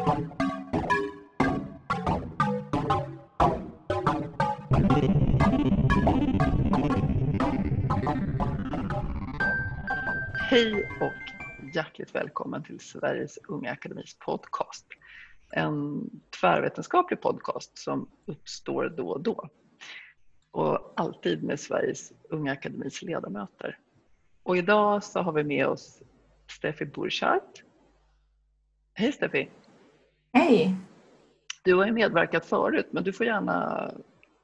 [0.00, 0.32] Hej
[11.00, 11.12] och
[11.74, 14.86] hjärtligt välkommen till Sveriges Unga Akademis podcast.
[15.50, 16.10] En
[16.40, 19.48] tvärvetenskaplig podcast som uppstår då och då.
[20.50, 23.78] Och alltid med Sveriges Unga Akademis ledamöter.
[24.42, 26.02] Och idag så har vi med oss
[26.50, 27.62] Steffi Burchardt.
[28.94, 29.48] Hej Steffi!
[30.32, 30.76] Hej!
[31.64, 33.90] Du har ju medverkat förut men du får gärna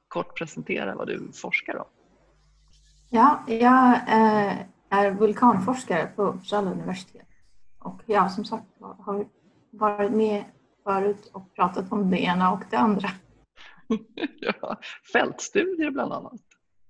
[0.08, 1.86] kort presentera vad du forskar om.
[3.10, 7.26] Ja, jag eh, är vulkanforskare på Uppsala universitet
[7.78, 9.26] och jag som sagt har
[9.70, 10.44] varit med
[10.84, 13.08] förut och pratat om det ena och det andra.
[14.40, 14.76] ja,
[15.12, 16.40] fältstudier bland annat.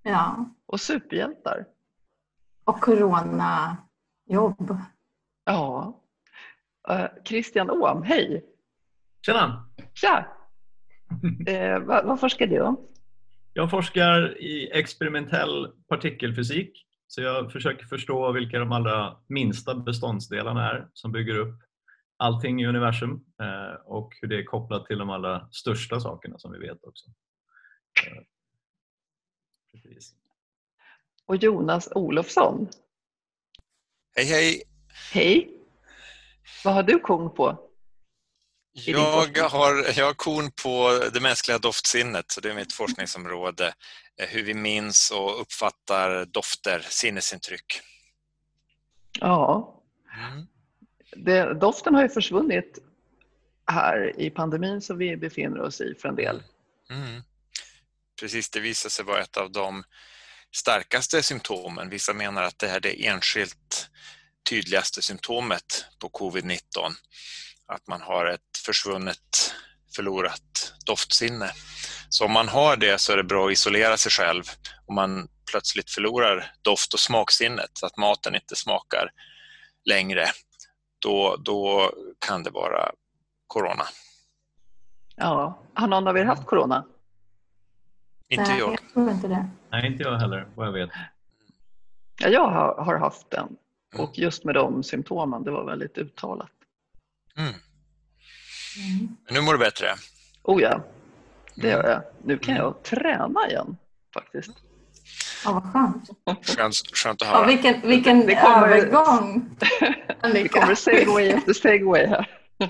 [0.02, 0.50] Ja.
[0.66, 1.66] Och superhjältar.
[2.64, 4.78] Och coronajobb.
[5.44, 6.00] Ja.
[6.91, 8.55] Uh, Christian Åhm, hej!
[9.27, 9.70] Tjena!
[9.94, 10.27] Tja!
[11.48, 12.88] uh, vad, vad forskar du om?
[13.52, 16.86] Jag forskar i experimentell partikelfysik.
[17.06, 21.55] Så jag försöker förstå vilka de allra minsta beståndsdelarna är som bygger upp
[22.16, 26.52] allting i universum eh, och hur det är kopplat till de allra största sakerna som
[26.52, 27.11] vi vet också.
[28.06, 28.22] Eh,
[29.72, 30.14] precis.
[31.27, 32.68] Och Jonas Olofsson.
[34.16, 34.62] Hej hej!
[35.12, 35.50] Hej!
[36.64, 37.66] Vad har du kon på?
[38.84, 43.74] Jag har, jag har kon på det mänskliga doftsinnet, så det är mitt forskningsområde.
[44.20, 47.80] Eh, hur vi minns och uppfattar dofter, sinnesintryck.
[49.20, 49.83] Ja.
[50.16, 50.46] Mm.
[51.24, 52.78] Det, doften har ju försvunnit
[53.66, 56.42] här i pandemin som vi befinner oss i för en del.
[56.90, 57.22] Mm.
[58.20, 59.84] Precis, det visar sig vara ett av de
[60.55, 61.88] starkaste symptomen.
[61.88, 63.90] Vissa menar att det är det enskilt
[64.50, 66.61] tydligaste symptomet på covid-19
[67.67, 69.55] att man har ett försvunnet,
[69.97, 71.50] förlorat doftsinne.
[72.08, 74.42] Så om man har det så är det bra att isolera sig själv
[74.86, 79.11] om man plötsligt förlorar doft och smaksinnet så att maten inte smakar
[79.85, 80.27] längre.
[80.98, 81.92] Då, då
[82.27, 82.90] kan det vara
[83.46, 83.85] corona.
[85.17, 86.85] Ja, har någon av er haft corona?
[88.29, 88.73] Inte Nej, jag.
[88.73, 89.48] jag tror inte det.
[89.70, 90.90] Nej, inte jag heller vad jag vet.
[92.20, 93.57] Ja, jag har, har haft den
[93.98, 96.51] och just med de symptomen, det var väldigt uttalat.
[97.36, 97.55] Mm.
[98.77, 99.17] Mm.
[99.31, 99.87] Nu mår du bättre?
[100.42, 100.81] Oh ja,
[101.55, 102.03] det gör jag.
[102.25, 103.77] Nu kan jag träna igen
[104.14, 104.57] faktiskt.
[105.45, 106.09] Ja, vad skönt.
[106.47, 107.41] Skönt, skönt att höra.
[107.41, 109.51] Ja, vilken vilken det kommer, övergång!
[110.33, 112.31] det kommer segway efter segway här.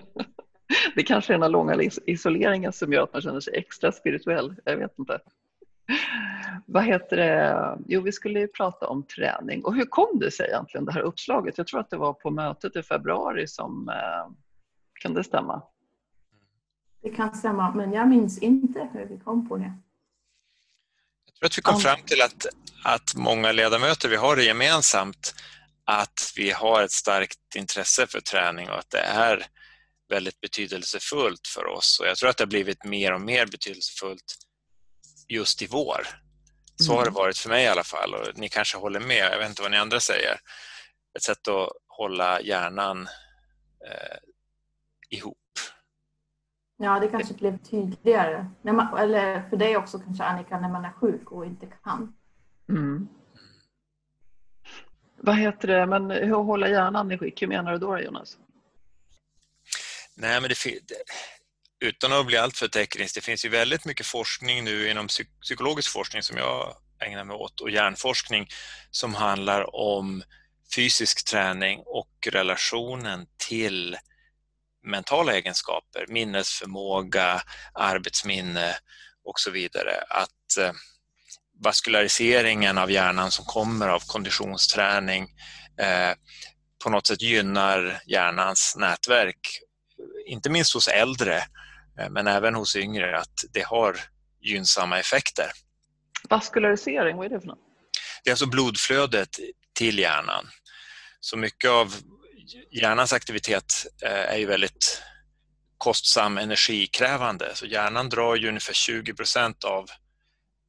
[0.94, 4.54] Det kanske är den långa isoleringen som gör att man känner sig extra spirituell.
[4.64, 5.18] Jag vet inte.
[6.66, 7.78] Vad heter det?
[7.86, 9.64] Jo, vi skulle ju prata om träning.
[9.64, 11.58] Och hur kom det sig egentligen, det här uppslaget?
[11.58, 13.88] Jag tror att det var på mötet i februari som...
[13.88, 14.32] Eh,
[15.00, 15.62] kan det stämma?
[17.06, 19.72] Det kan stämma, men jag minns inte hur vi kom på det.
[21.26, 22.46] Jag tror att vi kom fram till att,
[22.84, 25.34] att många ledamöter, vi har det gemensamt,
[25.84, 29.46] att vi har ett starkt intresse för träning och att det är
[30.08, 32.00] väldigt betydelsefullt för oss.
[32.00, 34.36] Och jag tror att det har blivit mer och mer betydelsefullt
[35.28, 36.06] just i vår.
[36.76, 37.14] Så har det mm.
[37.14, 39.70] varit för mig i alla fall och ni kanske håller med, jag vet inte vad
[39.70, 40.40] ni andra säger.
[41.16, 43.08] Ett sätt att hålla hjärnan
[43.86, 44.18] eh,
[45.10, 45.38] ihop.
[46.76, 48.46] Ja, det kanske blev tydligare.
[48.62, 52.14] När man, eller för dig också kanske Annika, när man är sjuk och inte kan.
[52.68, 53.08] Mm.
[55.20, 58.38] Vad heter det, men hur hålla hjärnan i skick, hur menar du då Jonas?
[60.14, 60.56] Nej, men det,
[61.80, 65.06] utan att bli alltför teknisk, det finns ju väldigt mycket forskning nu inom
[65.40, 68.48] psykologisk forskning som jag ägnar mig åt och hjärnforskning
[68.90, 70.22] som handlar om
[70.74, 73.96] fysisk träning och relationen till
[74.86, 77.42] mentala egenskaper, minnesförmåga,
[77.74, 78.74] arbetsminne
[79.24, 80.00] och så vidare.
[80.08, 80.72] Att eh,
[81.64, 85.22] vaskulariseringen av hjärnan som kommer av konditionsträning
[85.80, 86.14] eh,
[86.84, 89.60] på något sätt gynnar hjärnans nätverk,
[90.26, 91.42] inte minst hos äldre
[92.00, 93.96] Eh, men även hos yngre att det har
[94.40, 95.50] gynnsamma effekter.
[96.30, 97.58] Vaskularisering, vad är det för något?
[98.24, 99.28] Det är alltså blodflödet
[99.74, 100.46] till hjärnan.
[101.20, 101.94] Så mycket av
[102.70, 105.02] hjärnans aktivitet eh, är ju väldigt
[105.78, 107.54] kostsam, energikrävande.
[107.54, 109.88] Så hjärnan drar ju ungefär 20 procent av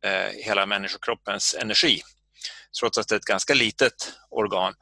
[0.04, 2.02] eh, hela människokroppens energi.
[2.80, 4.74] Trots att det är ett ganska litet organ,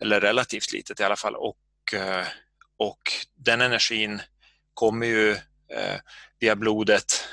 [0.00, 1.34] eller relativt litet i alla fall.
[1.34, 2.26] Och, eh,
[2.78, 3.00] och
[3.36, 4.22] den energin
[4.74, 5.36] kommer ju
[6.40, 7.24] via blodet.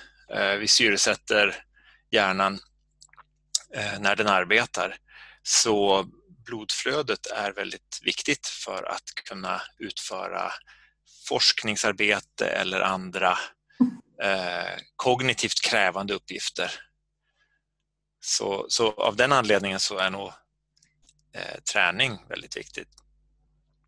[0.60, 1.56] Vi syresätter
[2.12, 2.60] hjärnan
[4.00, 4.98] när den arbetar.
[5.44, 6.06] Så
[6.46, 10.52] blodflödet är väldigt viktigt för att kunna utföra
[11.30, 13.32] forskningsarbete eller andra
[14.24, 16.72] eh, kognitivt krävande uppgifter.
[18.20, 20.28] Så, så av den anledningen så är nog
[21.34, 22.90] eh, träning väldigt viktigt.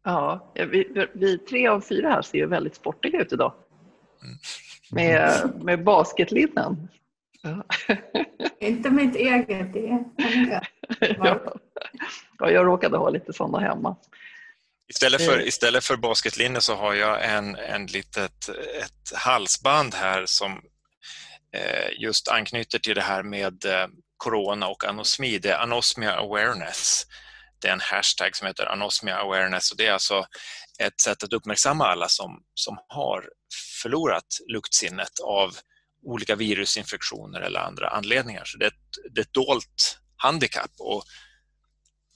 [0.03, 3.53] Ja, vi, vi, tre av fyra här ser ju väldigt sportiga ut idag.
[4.23, 4.37] Mm.
[4.91, 6.87] Med, med basketlinnen.
[7.41, 7.65] Ja.
[8.59, 10.67] Inte mitt eget, det är
[11.17, 11.55] ja.
[12.39, 13.95] Ja, jag råkade ha lite sådana hemma.
[14.89, 15.47] Istället för, eh.
[15.47, 18.49] istället för basketlinne så har jag en, en litet
[18.81, 20.61] ett halsband här som
[21.53, 23.87] eh, just anknyter till det här med eh,
[24.17, 25.39] corona och anosmi.
[25.39, 27.03] Det är anosmia awareness.
[27.61, 30.25] Det är en hashtag som heter anosmia awareness och det är alltså
[30.79, 33.29] ett sätt att uppmärksamma alla som, som har
[33.81, 35.55] förlorat luktsinnet av
[36.05, 38.43] olika virusinfektioner eller andra anledningar.
[38.45, 41.03] Så det är ett, det är ett dolt handikapp och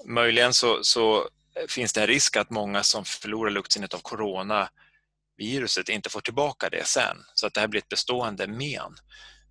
[0.06, 1.30] möjligen så, så
[1.70, 6.88] finns det en risk att många som förlorar luktsinnet av coronaviruset inte får tillbaka det
[6.88, 7.18] sen.
[7.34, 8.96] Så att det här blir ett bestående men.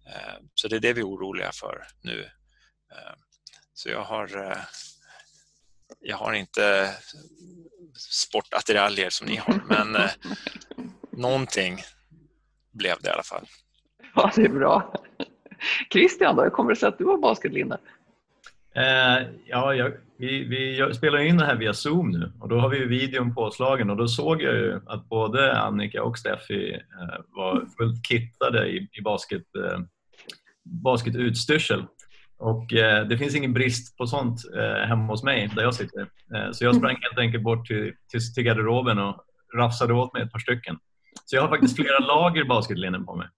[0.06, 2.20] Eh, så det är det vi är oroliga för nu.
[2.92, 3.14] Eh,
[3.74, 4.58] så jag har, eh,
[6.00, 6.94] jag har inte
[7.96, 9.96] sportattiraljer som ni har, men
[11.10, 11.82] någonting
[12.72, 13.46] blev det i alla fall.
[14.14, 14.94] Ja, det är bra.
[15.92, 17.78] Christian, då, hur kommer det sig att du har basketlinne?
[18.74, 22.68] Eh, ja, jag, vi, vi spelar in det här via Zoom nu och då har
[22.68, 27.66] vi videon påslagen och då såg jag ju att både Annika och Steffi eh, var
[27.78, 29.80] fullt kittade i, i basket, eh,
[30.64, 31.84] basketutstyrsel.
[32.38, 36.00] Och eh, det finns ingen brist på sånt eh, hemma hos mig där jag sitter.
[36.34, 39.24] Eh, så jag sprang helt enkelt bort till, till, till garderoben och
[39.56, 40.78] rafsade åt mig ett par stycken.
[41.24, 43.28] Så jag har faktiskt flera lager basketlinnen på mig.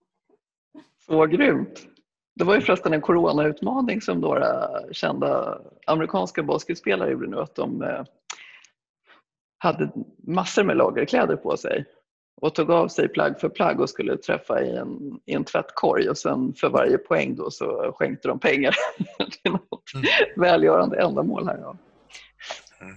[1.06, 1.91] Så grymt!
[2.34, 7.82] Det var ju förresten en coronautmaning som några kända amerikanska basketspelare gjorde nu att de
[7.82, 8.04] eh,
[9.58, 9.90] hade
[10.26, 11.84] massor med lagerkläder på sig
[12.40, 16.08] och tog av sig plagg för plagg och skulle träffa i en, i en tvättkorg
[16.08, 18.74] och sen för varje poäng då så skänkte de pengar
[19.42, 20.06] till något mm.
[20.36, 21.58] välgörande ändamål här.
[21.60, 21.76] Ja.
[22.80, 22.96] Mm.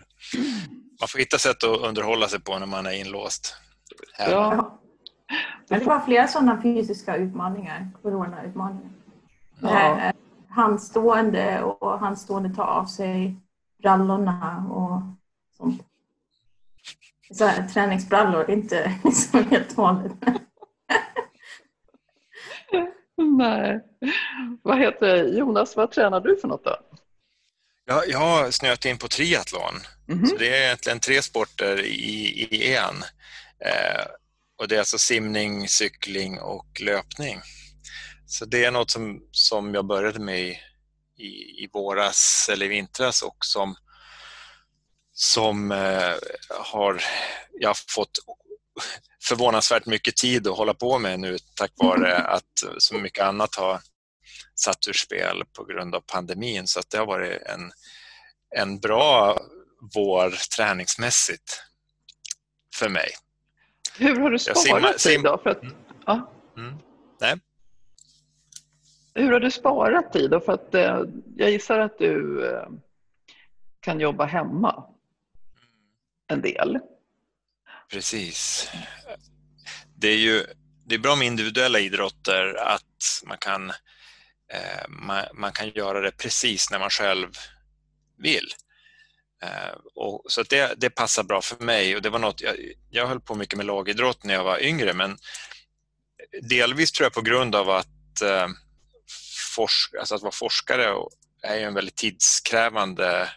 [1.00, 3.56] Man får hitta sätt att underhålla sig på när man är inlåst.
[4.20, 4.26] Ja.
[4.30, 4.80] ja.
[5.68, 8.92] Det var flera sådana fysiska utmaningar, coronautmaningar.
[9.60, 10.12] Ja.
[10.50, 13.36] Handstående och handstående ta av sig
[13.82, 15.02] brallorna och
[15.58, 15.82] sånt.
[17.32, 20.14] Så här, träningsbrallor, inte liksom helt vanligt.
[23.18, 23.82] Nej.
[24.62, 26.78] Vad heter Jonas, vad tränar du för något då?
[27.86, 29.62] Ja, jag har snöat in på triathlon.
[30.08, 30.26] Mm -hmm.
[30.26, 32.96] Så det är egentligen tre sporter i, i en.
[33.60, 34.06] Eh,
[34.58, 37.40] och det är alltså simning, cykling och löpning.
[38.28, 40.60] Så det är något som, som jag började med i,
[41.18, 41.28] i,
[41.64, 43.76] i våras eller i vintras och som,
[45.14, 46.14] som eh,
[46.50, 47.04] har
[47.60, 48.12] jag har fått
[49.24, 53.80] förvånansvärt mycket tid att hålla på med nu tack vare att så mycket annat har
[54.56, 56.68] satt ur spel på grund av pandemin.
[56.68, 57.72] Så att det har varit en,
[58.56, 59.40] en bra
[59.96, 61.62] vår träningsmässigt
[62.76, 63.10] för mig.
[63.98, 65.40] Hur har du sparat tid då?
[65.44, 65.76] För att, mm.
[66.06, 66.32] ja.
[66.58, 66.74] Mm.
[67.22, 67.40] Nej
[69.16, 70.32] hur har du sparat tid?
[70.32, 70.40] Då?
[70.40, 71.02] För att, eh,
[71.38, 72.68] jag gissar att du eh,
[73.80, 74.84] kan jobba hemma
[76.28, 76.80] en del.
[77.92, 78.70] Precis.
[79.96, 80.46] Det är ju
[80.86, 83.70] det är bra med individuella idrotter att man kan,
[84.54, 87.30] eh, man, man, kan göra det precis när man själv
[88.18, 88.48] vill.
[89.44, 92.56] Eh, och, så det, det passar bra för mig och det var något, jag,
[92.90, 95.18] jag höll på mycket med lagidrott när jag var yngre men
[96.50, 98.48] delvis tror jag på grund av att eh,
[99.56, 100.96] forsk alltså att vara forskare
[101.44, 103.30] är ju en väldigt tidskrävande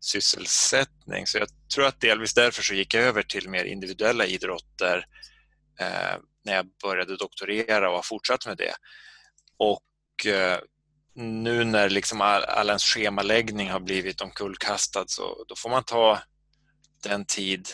[0.00, 1.26] sysselsättning.
[1.26, 5.06] Så jag tror att delvis därför så gick jag över till mer individuella idrotter
[5.80, 8.74] eh, när jag började doktorera och har fortsatt med det.
[9.58, 10.58] Och eh,
[11.14, 16.20] nu när liksom all, all ens schemaläggning har blivit omkullkastad så då får man ta
[17.02, 17.68] den tid,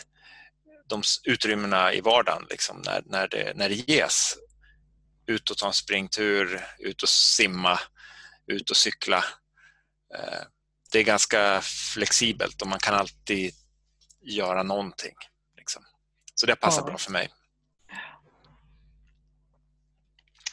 [0.89, 4.35] de utrymmena i vardagen liksom, när, när, det, när det ges
[5.27, 7.79] ut och ta en springtur, ut och simma,
[8.47, 9.17] ut och cykla.
[10.15, 10.43] Eh,
[10.91, 11.61] det är ganska
[11.93, 13.51] flexibelt och man kan alltid
[14.21, 15.15] göra någonting.
[15.57, 15.83] Liksom.
[16.35, 16.85] Så det passar ja.
[16.85, 17.29] bra för mig.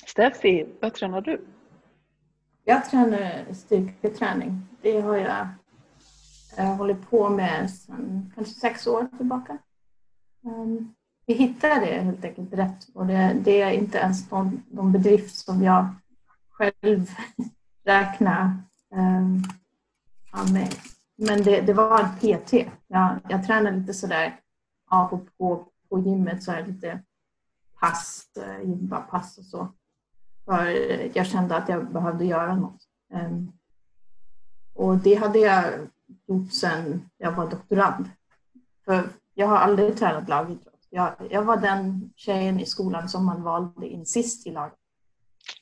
[0.06, 1.46] Steffi, vad tränar du?
[2.64, 4.68] Jag tränar styrketräning.
[4.82, 5.48] Det har jag,
[6.56, 9.58] jag hållit på med sedan kanske sex år tillbaka.
[10.44, 10.94] Um,
[11.30, 12.88] vi hittar det helt enkelt rätt.
[12.94, 15.88] Och det, det är inte ens någon, någon bedrift som jag
[16.50, 17.10] själv
[17.84, 18.54] räknar
[18.94, 19.42] ehm,
[20.52, 20.74] med.
[21.16, 22.52] Men det, det var en PT.
[22.86, 24.40] Jag, jag tränade lite sådär
[24.90, 27.02] av och på på gymmet så är det lite
[27.80, 29.68] pass, eh, gympapass och så.
[30.44, 30.66] För
[31.16, 32.82] jag kände att jag behövde göra något.
[33.12, 33.52] Ehm,
[34.74, 35.64] och det hade jag
[36.26, 38.10] gjort sedan jag var doktorand.
[38.84, 40.69] För jag har aldrig tränat lagidrott.
[40.90, 44.78] Jag, jag var den tjejen i skolan som man valde in sist i laget.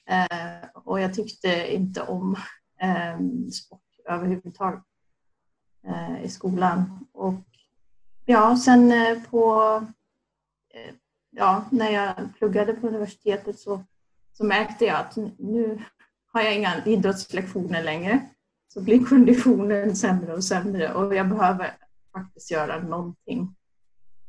[0.07, 2.37] Eh, och jag tyckte inte om
[2.81, 3.19] eh,
[3.53, 4.83] sport överhuvudtaget
[5.87, 7.07] eh, i skolan.
[7.13, 7.35] Och
[8.27, 9.63] ja, sen eh, på,
[10.75, 10.95] eh,
[11.31, 13.85] ja, när jag pluggade på universitetet så,
[14.33, 15.83] så märkte jag att nu
[16.33, 18.29] har jag inga idrottslektioner längre.
[18.69, 21.77] Så blir konditionen sämre och sämre och jag behöver
[22.13, 23.57] faktiskt göra någonting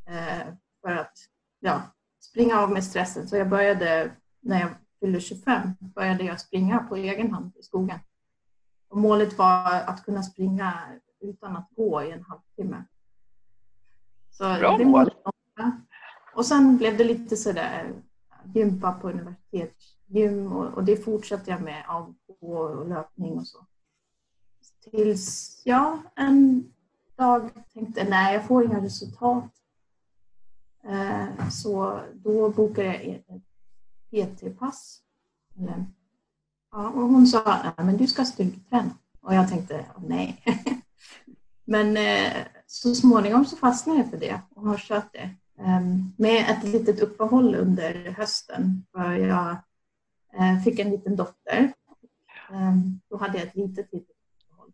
[0.07, 1.17] eh, för att
[1.59, 1.81] ja,
[2.19, 3.27] springa av med stressen.
[3.27, 4.69] Så jag började när jag
[4.99, 7.99] fyllde 25 började jag springa på egen hand i skogen.
[8.89, 10.73] Och målet var att kunna springa
[11.21, 12.83] utan att gå i en halvtimme.
[14.31, 15.09] Så Bra mål!
[16.35, 17.93] Och sen blev det lite sådär
[18.53, 23.65] gympa på universitetsgym och, och det fortsatte jag med av och löpning och så.
[24.91, 26.71] Tills jag en
[27.15, 29.58] dag tänkte nej, jag får inga resultat.
[30.83, 35.01] Eh, så då bokade jag ett PT-pass.
[36.71, 38.91] Ja, och hon sa men du ska styrketräna.
[39.21, 40.43] Och jag tänkte nej.
[41.65, 42.33] men eh,
[42.67, 45.35] så småningom så fastnade jag för det och har kört det.
[45.59, 48.85] Ehm, med ett litet uppehåll under hösten.
[48.91, 49.57] För jag
[50.33, 51.73] eh, fick en liten dotter.
[52.51, 54.71] Ehm, då hade jag ett litet, litet uppehåll.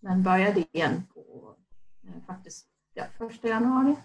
[0.00, 1.54] Men började igen på
[2.26, 3.96] faktiskt ja, första januari.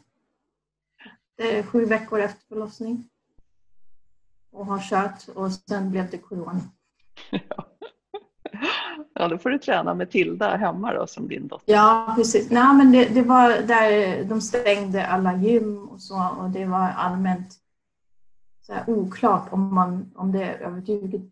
[1.42, 3.10] Är sju veckor efter förlossning
[4.52, 6.62] och har kört och sen blev det corona.
[9.14, 11.74] Ja, då får du träna med Tilda hemma då som din dotter.
[11.74, 12.52] Ja, precis.
[12.52, 16.90] Nej, men det, det var där de stängde alla gym och så och det var
[16.90, 17.56] allmänt
[18.62, 20.54] så här oklart om, man, om det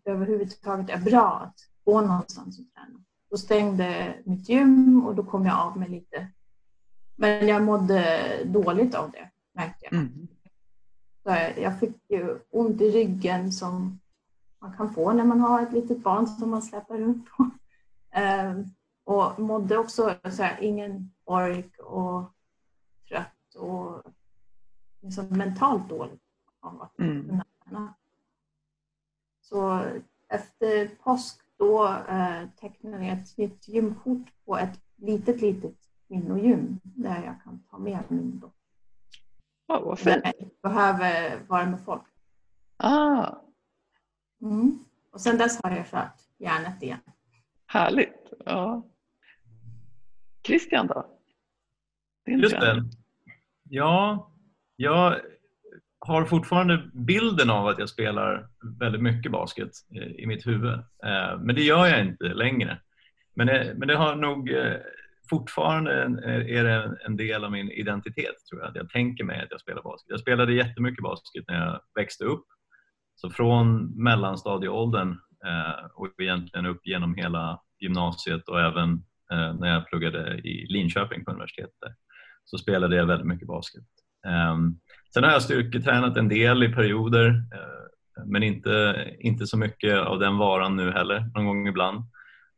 [0.04, 3.00] överhuvudtaget är bra att gå någonstans och träna.
[3.30, 6.26] Då stängde mitt gym och då kom jag av mig lite.
[7.16, 9.30] Men jag mådde dåligt av det,
[9.80, 9.92] jag.
[9.92, 10.28] Mm.
[11.22, 14.00] Så jag fick ju ont i ryggen som
[14.58, 17.50] man kan få när man har ett litet barn som man släpper runt på.
[18.12, 18.64] Ehm,
[19.04, 22.32] och mådde också så här, ingen ork och
[23.08, 24.02] trött och
[25.00, 26.22] liksom mentalt dåligt
[26.60, 27.40] av att mm.
[29.40, 29.84] Så
[30.28, 35.76] efter påsk då eh, tecknade jag ett nytt gymkort på ett litet, litet
[36.08, 38.59] kvinnogym där jag kan ta med min dotter.
[39.70, 40.24] Oh, vad fint.
[40.24, 42.02] Jag behöver vara med folk.
[42.76, 43.34] Ah.
[44.42, 44.84] Mm.
[45.12, 46.98] Och sen dess har jag kört järnet igen.
[47.66, 48.32] Härligt.
[48.44, 48.82] Ja.
[50.46, 51.06] Christian då?
[52.26, 52.84] Din Just det.
[53.68, 54.30] Ja,
[54.76, 55.20] jag
[55.98, 58.48] har fortfarande bilden av att jag spelar
[58.80, 59.70] väldigt mycket basket
[60.18, 60.72] i mitt huvud.
[61.04, 62.80] Eh, men det gör jag inte längre.
[63.34, 64.76] Men det, men det har nog eh,
[65.30, 65.92] fortfarande
[66.48, 68.70] är det en del av min identitet tror jag.
[68.70, 70.10] Att jag tänker mig att jag spelar basket.
[70.10, 72.44] Jag spelade jättemycket basket när jag växte upp.
[73.14, 75.10] Så från mellanstadieåldern
[75.46, 78.92] eh, och egentligen upp genom hela gymnasiet och även
[79.32, 81.92] eh, när jag pluggade i Linköping på universitetet
[82.44, 83.84] så spelade jag väldigt mycket basket.
[84.26, 84.78] Ehm,
[85.14, 90.18] sen har jag styrketränat en del i perioder eh, men inte, inte så mycket av
[90.18, 92.04] den varan nu heller, någon gång ibland.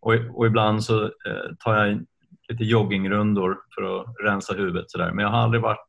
[0.01, 1.11] Och, och ibland så
[1.59, 2.07] tar jag
[2.53, 4.91] lite joggingrundor för att rensa huvudet.
[4.91, 5.89] Så Men jag har aldrig varit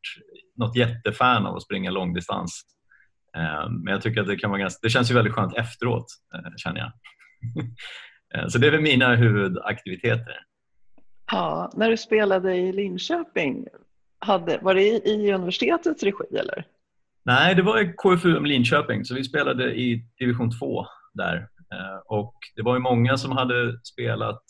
[0.56, 2.62] något jättefan av att springa långdistans.
[3.36, 6.06] Eh, men jag tycker att det kan vara ganska, det känns ju väldigt skönt efteråt
[6.34, 6.92] eh, känner jag.
[8.34, 10.38] Eh, så det är väl mina huvudaktiviteter.
[11.32, 13.66] Ja, när du spelade i Linköping,
[14.18, 16.66] hade, var det i, universitetets regi eller?
[17.24, 21.48] Nej, det var i KFUM Linköping så vi spelade i division 2 där.
[22.06, 24.42] Och det var ju många som hade spelat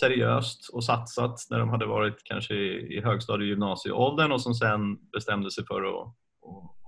[0.00, 5.10] seriöst och satsat när de hade varit kanske i högstadie och gymnasieåldern och som sen
[5.12, 6.06] bestämde sig för att,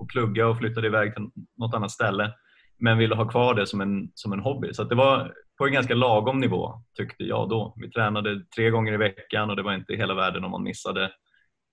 [0.01, 2.33] att, plugga och flyttade iväg till något annat ställe
[2.79, 4.75] men ville ha kvar det som en, som en hobby.
[4.75, 7.75] Så det var på en ganska lagom nivå tyckte jag då.
[7.77, 11.11] Vi tränade tre gånger i veckan och det var inte hela världen om man missade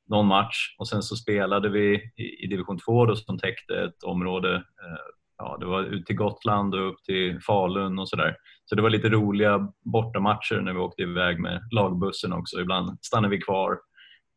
[0.09, 4.03] någon match och sen så spelade vi i, i division 2 då, som täckte ett
[4.03, 5.05] område eh,
[5.37, 8.35] ja, det var ut till Gotland och upp till Falun och sådär.
[8.65, 12.61] Så det var lite roliga bortamatcher när vi åkte iväg med lagbussen också.
[12.61, 13.79] Ibland stannade vi kvar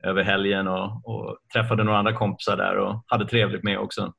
[0.02, 4.12] över helgen och, och träffade några andra kompisar där och hade trevligt med också.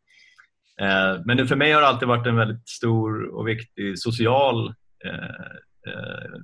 [0.81, 4.67] Eh, men för mig har det alltid varit en väldigt stor och viktig social,
[5.05, 6.39] eh, eh,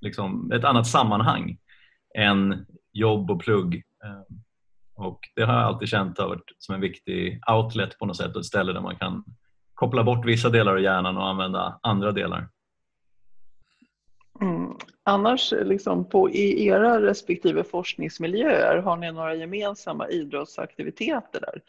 [0.00, 1.58] liksom ett annat sammanhang
[2.18, 3.74] än jobb och plugg.
[4.04, 4.36] Eh,
[4.94, 8.34] Och det har jag alltid känt har varit som en viktig outlet på något sätt
[8.34, 9.24] och ett ställe där man kan
[9.74, 12.48] koppla bort vissa delar av hjärnan och använda andra delar.
[14.40, 14.76] Mm.
[15.02, 21.62] Annars liksom på, i era respektive forskningsmiljöer, har ni några gemensamma idrottsaktiviteter där?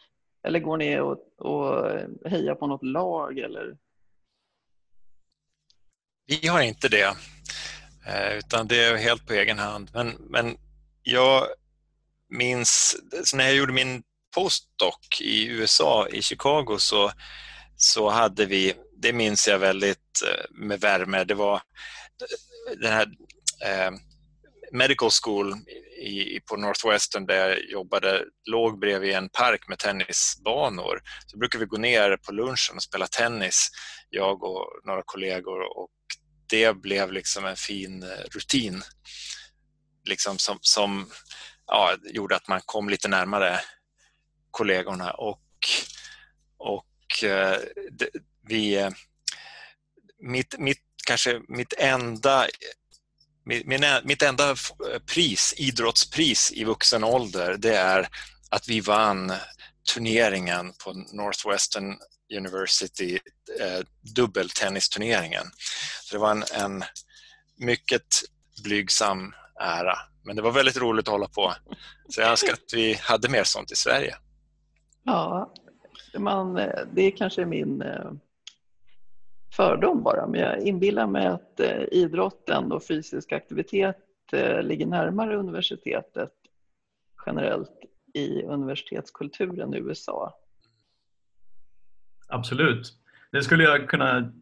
[0.44, 1.90] Eller går ni och, och
[2.30, 3.38] hejar på något lag?
[3.38, 3.76] Eller?
[6.26, 7.16] Vi har inte det,
[8.06, 9.90] eh, utan det är helt på egen hand.
[9.94, 10.56] Men, men
[11.02, 11.46] jag
[12.28, 14.02] minns, så när jag gjorde min
[14.34, 17.12] postdoc i USA, i Chicago, så,
[17.76, 21.62] så hade vi, det minns jag väldigt eh, med värme, det var
[22.76, 23.06] den här
[23.64, 23.90] eh,
[24.72, 25.54] medical school
[26.02, 31.00] i, på Northwestern där jag jobbade låg bredvid en park med tennisbanor.
[31.26, 33.70] Så brukade vi gå ner på lunchen och spela tennis,
[34.10, 35.90] jag och några kollegor och
[36.48, 38.82] det blev liksom en fin eh, rutin
[40.04, 41.10] liksom som, som
[41.66, 43.60] ja, gjorde att man kom lite närmare
[44.50, 45.40] kollegorna och,
[46.58, 47.58] och eh,
[47.90, 48.10] det,
[48.48, 48.90] vi, eh,
[50.18, 52.46] mitt, mitt, kanske mitt enda
[54.04, 54.56] mitt enda eh,
[55.14, 58.08] pris, idrottspris i vuxen ålder det är
[58.50, 59.32] att vi vann
[59.94, 61.96] turneringen på Northwestern
[62.36, 63.18] University,
[63.60, 65.44] eh, dubbeltennisturneringen.
[66.02, 66.84] Så det var en, en
[67.56, 68.06] mycket
[68.64, 71.54] blygsam ära, men det var väldigt roligt att hålla på.
[72.08, 74.16] Så jag önskar att vi hade mer sånt i Sverige.
[75.04, 75.52] Ja,
[76.18, 78.12] man, eh, det kanske är min eh,
[79.52, 83.96] fördom bara, men jag inbillar mig att eh, idrotten och fysisk aktivitet
[84.32, 86.32] eh, ligger närmare universitetet
[87.26, 87.80] generellt
[88.14, 90.34] i universitetskulturen i USA.
[92.28, 92.92] Absolut.
[93.32, 94.32] Det skulle jag kunna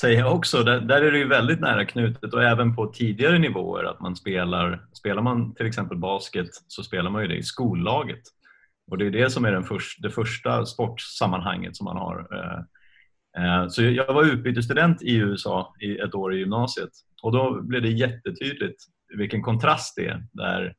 [0.00, 0.62] säga också.
[0.62, 4.16] Där, där, är det ju väldigt nära knutet och även på tidigare nivåer att man
[4.16, 8.22] spelar, spelar man till exempel basket så spelar man ju det i skollaget.
[8.90, 12.18] Och det är det som är den för, det första sportsammanhanget som man har.
[12.32, 12.64] Eh,
[13.38, 16.90] Eh, så jag var utbytesstudent i USA i ett år i gymnasiet
[17.22, 18.84] och då blev det jättetydligt
[19.16, 20.74] vilken kontrast det är där,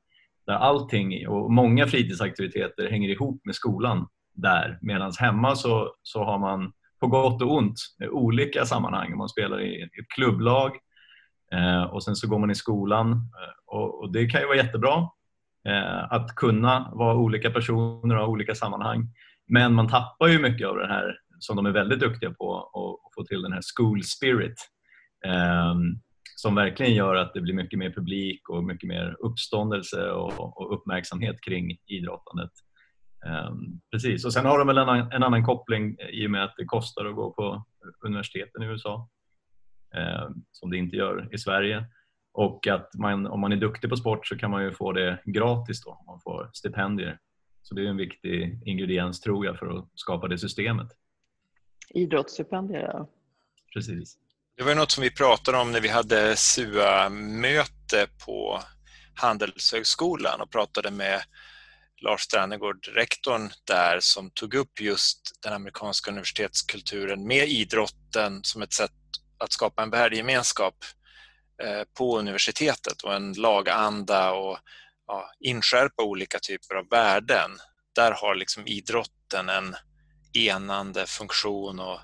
[0.48, 6.39] där allting och många fritidsaktiviteter hänger ihop med skolan där medan hemma så, så har
[6.39, 7.76] man på gott och ont
[8.12, 9.17] olika sammanhang.
[9.17, 10.72] Man spelar i ett klubblag
[11.52, 14.58] eh, och sen så går man i skolan eh, och, och det kan ju vara
[14.58, 15.10] jättebra
[16.10, 19.08] att kunna vara olika personer och ha olika sammanhang.
[19.48, 23.13] Men man tappar ju mycket av det här som de är väldigt duktiga på att
[23.15, 24.56] få till den här school spirit
[25.25, 25.99] ehm,
[26.36, 30.73] som verkligen gör att det blir mycket mer publik och mycket mer uppståndelse och, och
[30.73, 32.52] uppmärksamhet kring idrottandet.
[33.25, 36.54] Ehm, precis, och sen har de väl en, en, annan koppling i och med att
[36.58, 37.65] det kostar att gå på
[38.06, 39.10] universiteten i USA
[39.95, 41.86] ehm, som det inte gör i Sverige.
[42.34, 45.19] Och att man, om man är duktig på sport så kan man ju få det
[45.25, 47.19] gratis då, man får stipendier.
[47.62, 50.88] Så det är en viktig ingrediens tror jag för att skapa det systemet.
[51.89, 53.10] Idrottsstipendier, ja.
[53.73, 54.17] Precis.
[54.58, 58.62] Det var något som vi pratade om när vi hade SUA-möte på
[59.13, 61.21] Handelshögskolan och pratade med
[62.02, 68.73] Lars Strannegård, rektorn där, som tog upp just den amerikanska universitetskulturen med idrotten som ett
[68.73, 68.91] sätt
[69.38, 70.75] att skapa en värdegemenskap
[71.63, 74.58] eh, på universitetet och en laganda och
[75.08, 77.52] ja, inskärpa olika typer av värden.
[77.95, 79.75] Där har liksom idrotten en
[80.34, 82.00] enande funktion och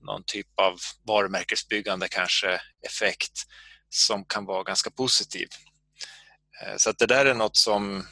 [0.00, 0.74] någon typ av
[1.06, 3.32] varumärkesbyggande kanske effekt
[3.88, 5.48] som kan vara ganska positiv.
[6.62, 8.04] Eh, så att det där är något som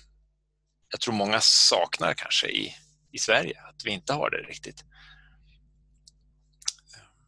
[0.90, 2.74] jag tror många saknar kanske i,
[3.12, 4.84] i Sverige, att vi inte har det riktigt.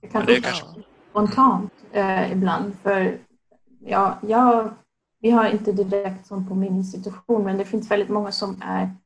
[0.00, 0.64] Det kan det kanske...
[1.10, 2.76] spontant eh, ibland.
[2.82, 3.18] För
[3.80, 4.74] ja, jag,
[5.20, 8.96] vi har inte direkt sånt på min institution, men det finns väldigt många som är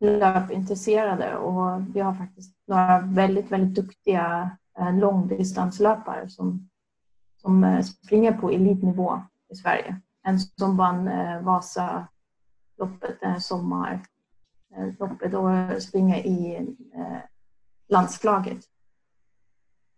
[0.00, 6.68] löpintresserade och vi har faktiskt några väldigt, väldigt duktiga eh, långdistanslöpare som,
[7.36, 10.00] som eh, springer på elitnivå i Sverige.
[10.22, 16.66] En som vann eh, Vasaloppet, den här sommarloppet och springer i
[17.88, 18.58] landslaget.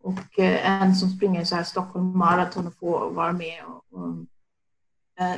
[0.03, 4.17] Och en som springer så här Stockholm Marathon och får vara med och, och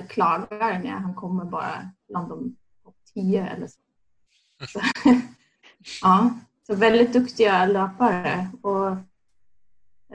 [0.09, 3.84] klagar när han kommer bara bland de topp tio eller så
[4.69, 4.81] så
[6.03, 6.31] ja,
[6.67, 8.89] så väldigt duktiga löpare och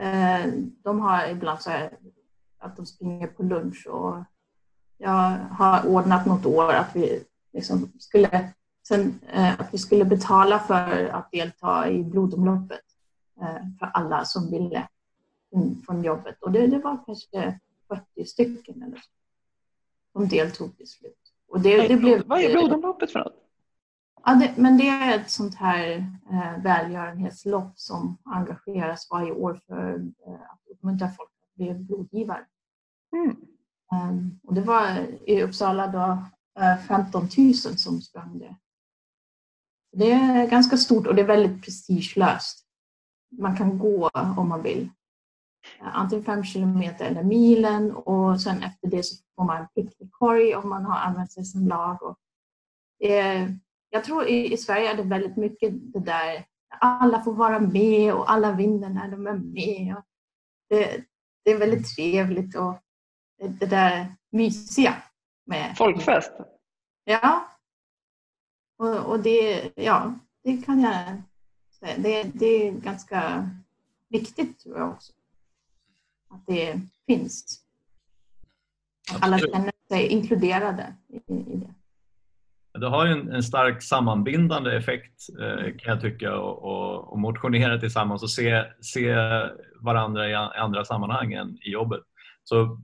[0.02, 1.98] eh, de har ibland så här
[2.58, 4.24] att de springer på lunch och
[4.98, 8.52] jag har ordnat något år att vi liksom skulle,
[8.88, 12.84] sen, eh, att vi skulle betala för att delta i blodomloppet
[13.40, 14.88] eh, för alla som ville
[15.86, 16.42] från jobbet.
[16.42, 19.10] Och det, det var kanske 40 stycken eller så,
[20.12, 21.32] som deltog till slut.
[21.48, 23.39] Och det, det blev, Vad är blodomloppet för något?
[24.24, 29.94] Ja, det, men det är ett sånt här eh, välgörenhetslopp som engageras varje år för
[30.26, 32.46] eh, att uppmuntra folk att bli blodgivare.
[33.12, 33.36] Mm.
[33.92, 36.24] Um, och det var i Uppsala då
[36.62, 38.56] eh, 15 000 som sprang det.
[39.92, 42.66] Det är ganska stort och det är väldigt prestigelöst.
[43.38, 44.90] Man kan gå om man vill.
[45.80, 50.54] Eh, antingen fem kilometer eller milen och sen efter det så får man en picknickkorg
[50.54, 52.02] om man har använt sig som lag.
[52.02, 52.16] Och
[52.98, 53.58] det är,
[53.90, 56.44] jag tror i, i Sverige är det väldigt mycket det där
[56.80, 60.02] alla får vara med och alla vinner när de är med.
[60.68, 61.04] Det,
[61.44, 62.78] det är väldigt trevligt och
[63.38, 65.02] det, det där mysiga.
[65.44, 66.32] Med, Folkfest.
[67.04, 67.48] Ja.
[68.78, 71.22] Och, och det, ja, det kan jag
[71.70, 71.98] säga.
[71.98, 73.50] Det, det är ganska
[74.08, 75.12] viktigt tror jag också.
[76.30, 77.64] Att det finns.
[79.12, 81.74] Att alla känner sig inkluderade i, i det.
[82.80, 88.22] Det har ju en, en stark sammanbindande effekt eh, kan jag tycka och, motionera tillsammans
[88.22, 89.14] och se, se
[89.80, 92.00] varandra i andra sammanhang än i jobbet.
[92.44, 92.80] Så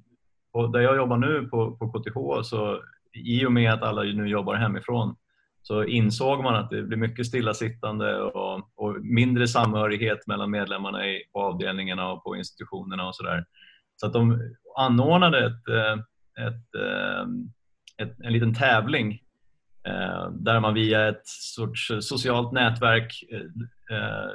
[0.73, 2.81] där jag jobbar nu på, på KTH så
[3.13, 5.17] i och med att alla nu jobbar hemifrån
[5.63, 11.23] så insåg man att det blir mycket stillasittande och, och mindre samhörighet mellan medlemmarna i,
[11.33, 13.45] på avdelningarna och på institutionerna och sådär.
[13.97, 14.41] Så att de
[14.77, 15.93] anordnade ett, eh,
[16.47, 17.27] ett, eh,
[18.07, 19.21] ett, en liten tävling
[20.31, 23.25] där man via ett sorts socialt nätverk
[23.91, 24.31] eh,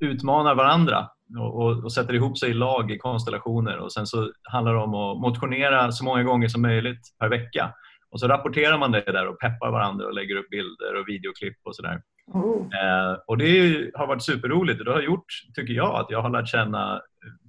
[0.00, 4.74] utmanar varandra och, och, sätter ihop sig i lag i konstellationer och sen så handlar
[4.74, 7.74] det om att motionera så många gånger som möjligt per vecka.
[8.10, 11.56] Och så rapporterar man det där och peppar varandra och lägger upp bilder och videoklipp
[11.64, 12.02] och sådär.
[12.32, 12.56] Oh.
[12.60, 16.30] Eh, och det har varit superroligt och det har gjort, tycker jag, att jag har
[16.30, 17.00] lärt känna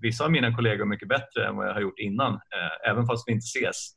[0.01, 3.27] vissa av mina kollegor mycket bättre än vad jag har gjort innan, eh, även fast
[3.27, 3.89] vi inte ses.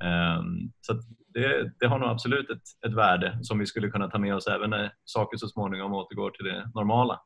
[0.00, 0.42] Eh,
[0.80, 1.00] så
[1.40, 4.46] det, det, har nog absolut ett, ett värde som vi skulle kunna ta med oss
[4.46, 7.20] även när saker så småningom återgår till det normala.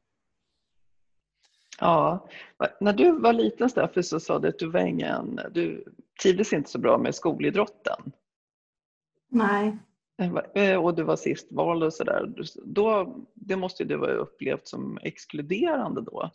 [1.80, 2.28] Ja,
[2.80, 5.84] när du var liten Steffi så sa du att du var ingen, du
[6.22, 8.12] trivdes inte så bra med skolidrotten.
[9.28, 9.78] Nej.
[10.54, 12.32] Eh, och du var sist vald och sådär.
[13.34, 16.30] Det måste ju du ha upplevt som exkluderande då.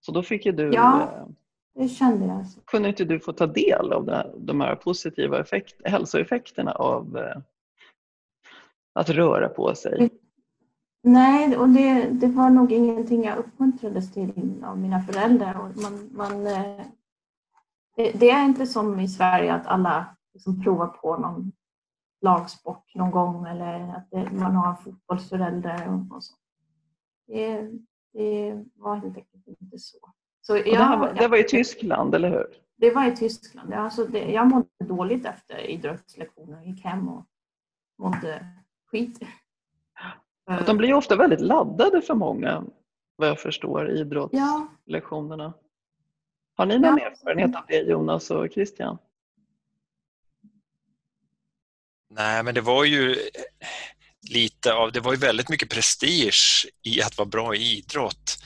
[0.00, 1.28] Så då fick ju du ja.
[1.76, 2.44] Det kände jag.
[2.64, 7.36] Kunde inte du få ta del av det, de här positiva effekt, hälsoeffekterna av eh,
[8.92, 10.10] att röra på sig?
[11.02, 15.54] Nej, och det, det var nog ingenting jag uppmuntrades till av mina föräldrar.
[15.54, 16.86] man, man, eh,
[17.96, 21.52] det, det, är inte som i Sverige att alla liksom provar på någon
[22.20, 26.34] lagsport någon gång eller att det, man har fotbollsföräldrar och, och så.
[27.26, 27.70] Det,
[28.12, 29.98] det var helt enkelt inte så.
[30.46, 32.46] Så jag, det, var, det var i Tyskland, eller hur?
[32.76, 33.74] Det var i Tyskland.
[33.74, 36.56] Alltså det, jag mådde dåligt efter idrottslektioner.
[36.56, 37.26] Jag gick hem och
[37.98, 38.46] mådde
[38.90, 39.20] skit.
[40.66, 42.64] De blir ofta väldigt laddade för många,
[43.16, 45.44] vad jag förstår, idrottslektionerna.
[45.44, 45.62] Ja.
[46.56, 47.06] Har ni någon ja.
[47.06, 48.98] erfarenhet av det, Jonas och Christian?
[52.10, 53.16] Nej, men det var ju
[54.30, 58.38] lite av, det var ju väldigt mycket prestige i att vara bra i idrott.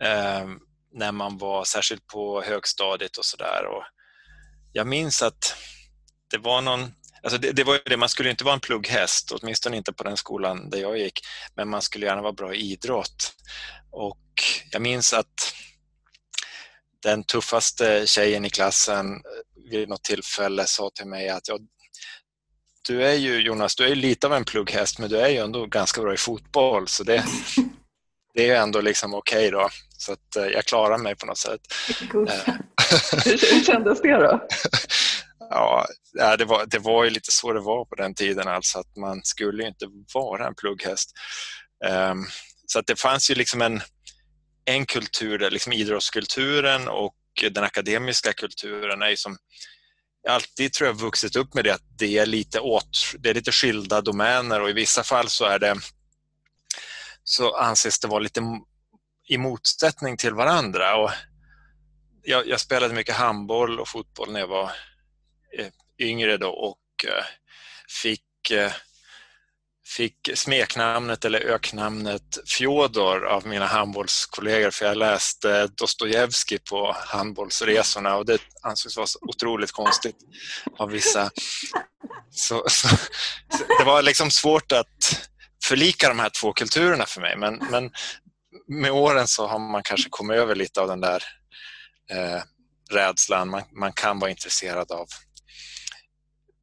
[0.00, 0.60] Ehm,
[0.92, 3.64] när man var särskilt på högstadiet och sådär.
[4.72, 5.56] Jag minns att
[6.30, 6.92] det var någon
[7.24, 10.16] Alltså det, det, var det, man skulle inte vara en plugghäst, åtminstone inte på den
[10.16, 11.20] skolan där jag gick,
[11.56, 13.32] men man skulle gärna vara bra i idrott.
[13.90, 14.22] Och
[14.70, 15.54] jag minns att
[17.02, 19.06] den tuffaste tjejen i klassen
[19.70, 21.58] vid något tillfälle sa till mig att ja,
[22.88, 25.66] du är ju Jonas, du är lite av en plugghäst men du är ju ändå
[25.66, 27.24] ganska bra i fotboll så det,
[28.34, 29.68] det är ändå liksom okej okay då.
[29.98, 31.60] Så att eh, jag klarar mig på något sätt.
[32.00, 32.54] Eh.
[33.24, 34.48] Hur kändes det då?
[35.50, 35.86] ja,
[36.38, 39.20] det var, det var ju lite så det var på den tiden, alltså att man
[39.24, 41.12] skulle inte vara en plugghäst.
[42.10, 42.26] Um,
[42.66, 43.80] så att det fanns ju liksom en,
[44.64, 47.14] en kultur där, liksom idrottskulturen och
[47.50, 49.36] den akademiska kulturen är ju som
[50.22, 53.34] jag alltid tror jag vuxit upp med det att det är lite åt, det är
[53.34, 55.76] lite skilda domäner och i vissa fall så är det
[57.32, 58.40] så anses det vara lite
[59.28, 60.96] i motsättning till varandra.
[60.96, 61.10] Och
[62.22, 64.72] jag, jag, spelade mycket handboll och fotboll när jag var
[65.58, 65.66] eh,
[65.98, 67.24] yngre då och eh,
[68.02, 68.72] fick, eh,
[69.86, 78.26] fick smeknamnet eller öknamnet Fjodor av mina handbollskollegor för jag läste Dostojevskij på handbollsresorna och
[78.26, 80.16] det ansågs vara så otroligt konstigt
[80.78, 81.30] av vissa.
[82.30, 85.28] Så, så, så det var liksom svårt att
[85.62, 87.90] förlika de här två kulturerna för mig men, men
[88.66, 91.22] med åren så har man kanske kommit över lite av den där
[92.10, 92.42] eh,
[92.90, 93.48] rädslan.
[93.48, 95.06] Man, man, kan vara intresserad av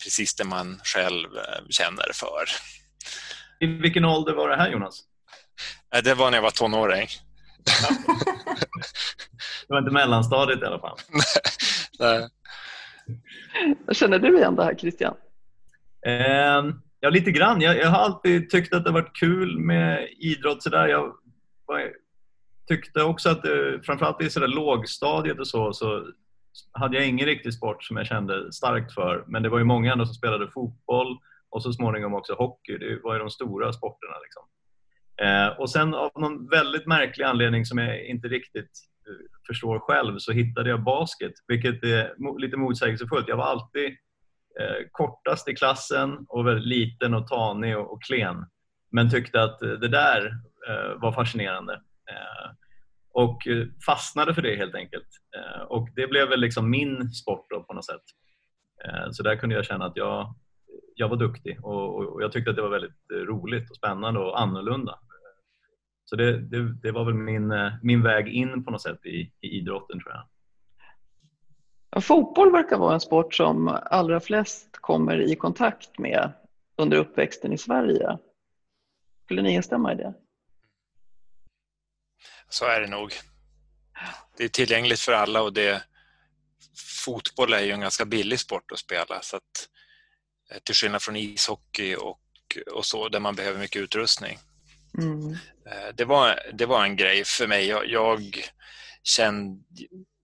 [0.03, 2.45] precis det man själv eh, känner för.
[3.59, 4.99] I vilken ålder var det här Jonas?
[6.03, 7.07] Det var när jag var tonåring.
[9.67, 10.97] det var inte mellanstadiet i alla fall.
[11.99, 12.29] Nej.
[13.91, 15.15] Känner du igen det här Christian?
[16.05, 16.63] Eh,
[16.99, 17.61] ja, lite grann.
[17.61, 20.63] Jag, jag, har alltid tyckt att det varit kul med idrott.
[20.63, 20.87] Så där.
[20.87, 21.13] Jag
[21.65, 21.91] var,
[22.67, 26.07] tyckte också att det, framförallt i så där lågstadiet och så, så
[26.71, 29.23] hade jag ingen riktig sport som jag kände starkt för.
[29.27, 31.17] Men det var ju många ändå som spelade fotboll
[31.49, 32.77] och så småningom också hockey.
[32.77, 34.15] Det var ju de stora sporterna.
[34.23, 34.43] Liksom.
[35.21, 38.71] Eh, och sen av någon väldigt märklig anledning som jag inte riktigt
[39.07, 43.27] eh, förstår själv så hittade jag basket, vilket är lite motsägelsefullt.
[43.27, 43.97] Jag var alltid
[44.59, 48.45] Eh, kortast i klassen och väldigt liten och tanig och, och klen.
[48.91, 50.25] Men tyckte att eh, det där
[50.69, 51.73] eh, var fascinerande.
[52.11, 52.51] Eh,
[53.13, 55.07] och eh, fastnade för det helt enkelt.
[55.37, 58.01] Eh, och det blev väl liksom min sport då, på något sätt.
[59.11, 60.35] Så där kunde jag känna att jag,
[60.95, 64.41] jag var duktig och, och jag tyckte att det var väldigt roligt och spännande och
[64.41, 64.99] annorlunda.
[66.05, 69.47] Så det, det, det, var väl min, min väg in på något sätt i, i
[69.47, 70.23] idrotten tror jag.
[71.95, 76.31] Fotboll verkar vara en sport som allra flest kommer i kontakt med
[76.77, 78.17] under uppväxten i Sverige.
[79.25, 80.13] Skulle ni instämma i det?
[82.49, 83.13] Så är det nog.
[84.37, 85.83] Det är tillgängligt för alla och det,
[87.05, 89.69] fotboll är ju en ganska billig sport att spela så att,
[90.51, 92.19] eh, till skillnad från ishockey och,
[92.73, 94.37] och så där man behöver mycket utrustning.
[94.97, 95.31] Mm.
[95.65, 97.67] Eh, det, var, det var en grej för mig.
[97.67, 98.43] Jag, jag
[99.03, 99.63] kände,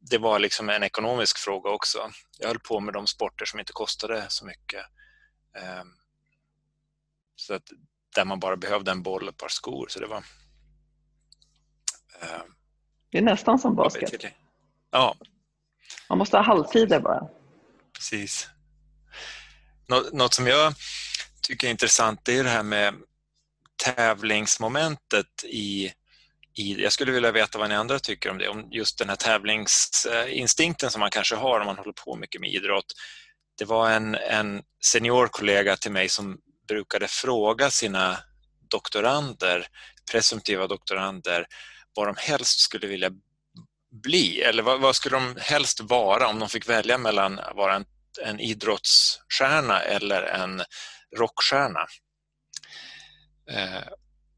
[0.09, 2.11] det var liksom en ekonomisk fråga också.
[2.39, 4.85] Jag höll på med de sporter som inte kostade så mycket.
[5.57, 5.87] Ehm,
[7.35, 7.63] så att,
[8.15, 9.87] där man bara behövde en boll och ett par skor.
[9.89, 10.23] Så det var,
[12.21, 12.55] ehm,
[13.11, 14.25] det är nästan som basket.
[14.91, 15.15] Ja.
[16.09, 17.27] Man måste ha halvtider bara.
[17.93, 18.49] Precis.
[20.11, 20.73] Något som jag
[21.41, 22.95] tycker är intressant det är det här med
[23.83, 25.93] tävlingsmomentet i,
[26.55, 26.83] i...
[26.83, 30.91] Jag skulle vilja veta vad ni andra tycker om det, om just den här tävlingsinstinkten
[30.91, 32.93] som man kanske har om man håller på mycket med idrott.
[33.57, 36.37] Det var en, en senior kollega till mig som
[36.67, 38.17] brukade fråga sina
[38.71, 39.67] doktorander,
[40.11, 41.45] presumtiva doktorander,
[41.95, 43.11] vad de helst skulle vilja
[44.03, 47.75] bli eller vad, vad, skulle de helst vara om de fick välja mellan att vara
[47.75, 47.85] en,
[48.21, 50.63] en idrottsstjärna eller en
[51.17, 51.87] rockstjärna.
[53.51, 53.83] Eh,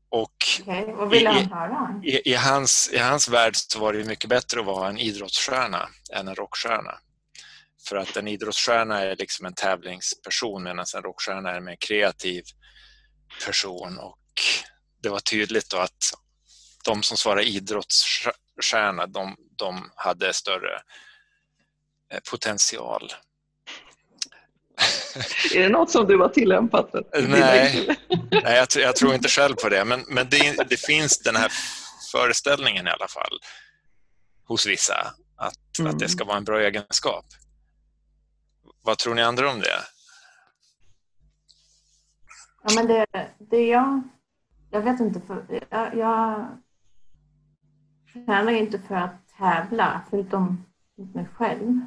[0.09, 2.01] och okay, vad ville han höra?
[2.03, 5.89] I, i, hans, I hans värld så var det mycket bättre att vara en idrottsstjärna
[6.13, 6.99] än en rockstjärna.
[7.87, 12.43] För att en idrottsstjärna är liksom en tävlingsperson medan en rockstjärna är en mer kreativ
[13.45, 13.97] person.
[13.97, 14.19] Och
[15.01, 16.13] det var tydligt då att
[16.85, 20.81] de som svarade idrottsstjärna, de, de hade större
[22.13, 23.13] eh, potential.
[25.55, 26.93] Är det något som du har tillämpat?
[27.13, 27.97] Nej,
[28.31, 29.85] nej jag, jag, tror inte själv på det.
[29.85, 31.51] Men, men det, det, finns den här
[32.11, 33.39] föreställningen i alla fall
[34.47, 35.91] hos vissa att, mm.
[35.91, 37.25] att det ska vara en bra egenskap.
[38.81, 39.83] Vad tror ni andra om det?
[42.63, 43.05] Ja, men det,
[43.39, 44.01] det jag...
[44.71, 45.21] Jag vet inte.
[45.27, 46.47] För, jag, jag
[48.25, 50.65] tränar inte för att tävla, förutom
[50.97, 51.81] mot mig själv.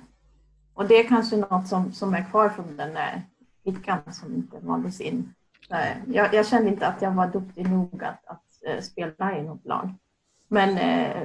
[0.80, 3.22] Och det är kanske något som, som är kvar från den där
[3.62, 5.34] flickan som inte valdes in.
[5.70, 9.42] Eh, jag, jag, kände inte att jag var duktig nog att, att eh, spela i
[9.42, 9.94] något lag.
[10.48, 11.22] Men eh,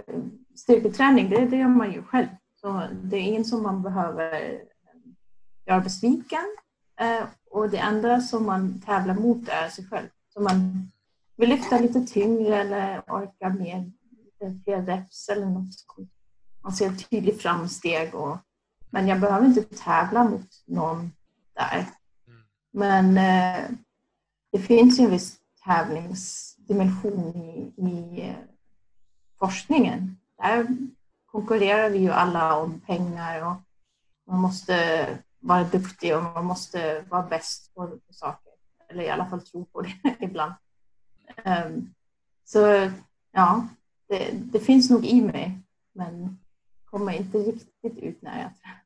[0.56, 2.28] styrketräning, det, det gör man ju själv.
[2.62, 4.60] Så det är ingen som man behöver eh,
[5.66, 6.56] göra besviken.
[7.00, 10.08] Eh, och det enda som man tävlar mot är sig själv.
[10.34, 10.92] Så man
[11.36, 13.92] vill lyfta lite tyngre eller orka mer
[14.64, 15.76] fler reps eller något.
[16.64, 18.16] Man ser tydligt framsteg.
[18.16, 18.38] Och,
[18.96, 21.12] men jag behöver inte tävla mot någon
[21.54, 21.86] där.
[22.72, 23.70] Men eh,
[24.52, 28.36] det finns ju en viss tävlingsdimension i, i eh,
[29.40, 30.18] forskningen.
[30.38, 30.68] Där
[31.26, 33.56] konkurrerar vi ju alla om pengar och
[34.28, 35.08] man måste
[35.40, 38.54] vara duktig och man måste vara bäst på, på saker.
[38.90, 40.54] Eller i alla fall tro på det ibland.
[41.46, 41.94] Um,
[42.46, 42.92] så
[43.32, 43.68] ja,
[44.08, 45.60] det, det, finns nog i mig,
[45.94, 46.40] men
[46.86, 48.85] kommer inte riktigt ut när jag tränar.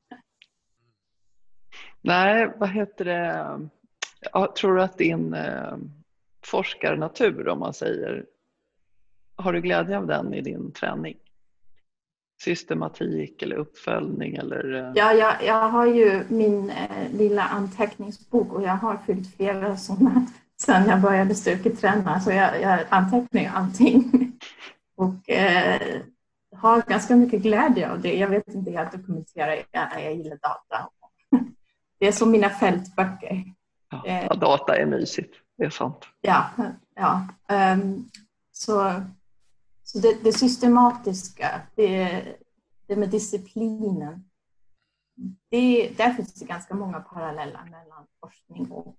[2.01, 3.59] Nej, vad heter det?
[4.31, 5.77] Jag tror du att din eh,
[6.45, 8.25] forskarnatur, om man säger,
[9.35, 11.17] har du glädje av den i din träning?
[12.41, 14.73] Systematik eller uppföljning eller?
[14.73, 14.91] Eh?
[14.95, 20.25] Ja, jag, jag har ju min eh, lilla anteckningsbok och jag har fyllt flera sådana
[20.61, 24.11] sedan jag började styrketräna, så jag, jag antecknar allting
[24.95, 26.01] och eh,
[26.55, 28.17] har ganska mycket glädje av det.
[28.17, 30.89] Jag vet inte, jag dokumenterar, jag, jag gillar data.
[31.99, 33.53] Det är som mina fältböcker.
[34.05, 36.05] Ja, data är mysigt, det är sant.
[36.21, 36.49] Ja,
[36.95, 37.27] ja,
[37.73, 38.09] um,
[38.51, 39.03] så,
[39.83, 42.23] så det, det systematiska, det,
[42.87, 44.29] det med disciplinen,
[45.49, 48.95] det, där finns det ganska många paralleller mellan forskning och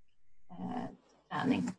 [0.50, 0.82] eh,
[1.30, 1.70] träning.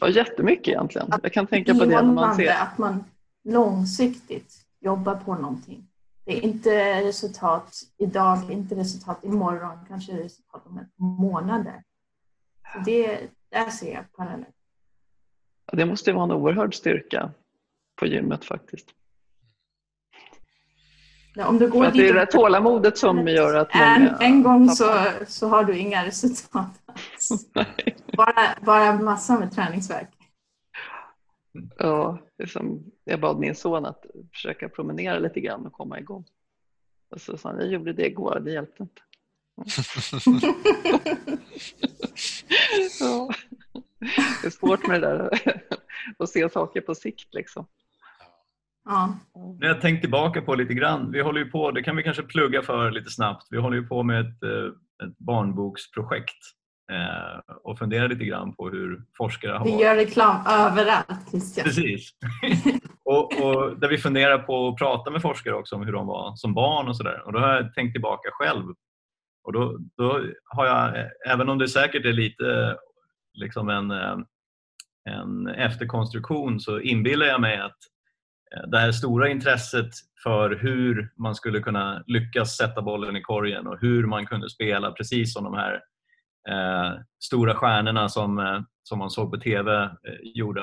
[0.00, 1.08] Ja, jättemycket egentligen.
[1.22, 2.62] Jag kan tänka på det när man ser...
[2.62, 3.04] Att man
[3.44, 5.88] långsiktigt jobbar på någonting.
[6.26, 11.82] Det är inte resultat idag, inte resultat imorgon, kanske resultat om ett månader.
[12.84, 14.56] Det, där ser jag parallellt.
[15.72, 17.30] Det måste vara en oerhörd styrka
[17.96, 18.88] på gymmet faktiskt.
[21.34, 25.04] Ja, om du går det är det tålamodet som gör att En, en gång så,
[25.26, 26.70] så har du inga resultat
[28.16, 30.08] bara, bara massor med träningsverk.
[31.78, 35.98] Ja, det är som jag bad min son att försöka promenera lite grann och komma
[35.98, 36.24] igång.
[37.10, 39.02] Och så sa han, jag gjorde det igår, det hjälpte inte.
[43.00, 43.30] ja.
[44.42, 45.30] Det är svårt med det där
[46.18, 47.66] att se saker på sikt liksom.
[48.84, 49.18] Ja.
[49.60, 52.22] När jag tänkt tillbaka på lite grann, vi håller ju på, det kan vi kanske
[52.22, 56.56] plugga för lite snabbt, vi håller ju på med ett, eh, ett barnboksprojekt
[56.92, 61.64] eh, och funderar lite grann på hur forskare har Vi gör reklam överallt Christian.
[61.64, 62.10] Precis.
[63.04, 66.36] och, och, där vi funderar på att prata med forskare också om hur de var
[66.36, 67.22] som barn och sådär.
[67.26, 68.64] Och då har jag tänkt tillbaka själv.
[69.44, 72.76] Och då, då har jag, även om det säkert är lite
[73.36, 74.16] liksom en, eh,
[75.04, 77.76] en efterkonstruktion så inbillar jag mig att
[78.56, 79.90] eh, det här stora intresset
[80.22, 84.92] för hur man skulle kunna lyckas sätta bollen i korgen och hur man kunde spela
[84.92, 85.80] precis som de här
[86.48, 89.90] Eh, stora stjärnorna som, eh, som man såg på TV eh,
[90.22, 90.62] gjorde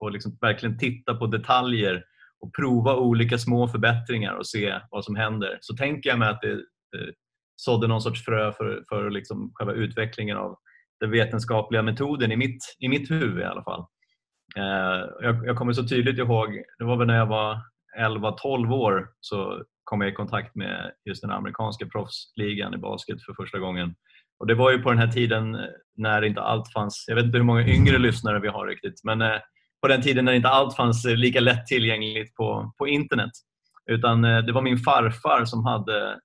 [0.00, 2.04] och liksom verkligen titta på detaljer
[2.40, 5.58] och prova olika små förbättringar och se vad som händer.
[5.60, 7.12] Så tänker jag mig att det eh,
[7.56, 10.56] sådde någon sorts frö för, för liksom själva utvecklingen av
[11.00, 13.84] den vetenskapliga metoden i mitt, i mitt huvud i alla fall.
[14.56, 17.60] Eh, jag, jag kommer så tydligt ihåg, det var väl när jag var
[17.98, 23.34] 11-12 år så kom jag i kontakt med just den amerikanska proffsligan i basket för
[23.34, 23.94] första gången.
[24.38, 25.60] Och Det var ju på den här tiden eh,
[25.96, 29.22] när inte allt fanns, jag vet inte hur många yngre lyssnare vi har riktigt, men
[29.22, 29.38] eh,
[29.82, 33.30] på den tiden när inte allt fanns eh, lika lätt tillgängligt på, på internet.
[33.90, 36.18] Utan det var min farfar som hade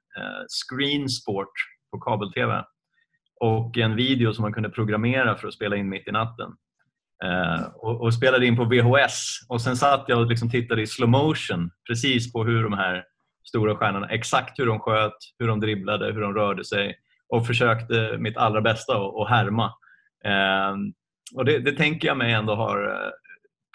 [0.47, 1.51] Screensport
[1.91, 2.63] på kabel-tv
[3.39, 6.51] och en video som man kunde programmera för att spela in mitt i natten.
[7.23, 10.87] Eh, och, och, spelade in på VHS och sen satt jag och liksom tittade i
[10.87, 13.03] slow motion precis på hur de här
[13.47, 16.95] stora stjärnorna, exakt hur de sköt, hur de dribblade, hur de rörde sig
[17.33, 19.65] och försökte mitt allra bästa att härma.
[20.25, 20.73] Eh,
[21.35, 23.11] och det, det, tänker jag mig ändå har eh,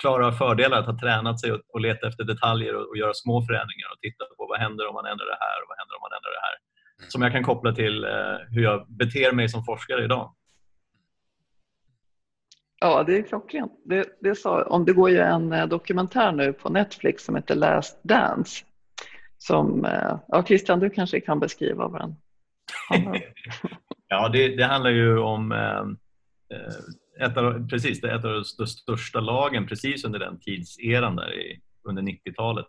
[0.02, 3.42] klara fördelar att ha tränat sig och, och leta efter detaljer och, och, göra små
[3.42, 6.02] förändringar och titta på vad händer om man ändrar det här och vad händer om
[6.06, 6.56] man ändrar det här.
[6.98, 7.10] Mm.
[7.10, 10.34] Som jag kan koppla till eh, hur jag beter mig som forskare idag.
[12.80, 13.72] Ja, det är klockrent.
[13.84, 17.54] Det, det sa, om det går ju en eh, dokumentär nu på Netflix som heter
[17.54, 18.64] Last Dance.
[19.38, 19.86] Som,
[20.28, 22.16] ja, Christian, du kanske kan beskriva vad den?
[24.08, 25.80] ja, det, det, handlar ju om eh,
[26.58, 26.74] eh
[27.20, 31.34] ett av, precis, det är ett av de största lagen precis under den tidseran där
[31.34, 32.66] i, under 90-talet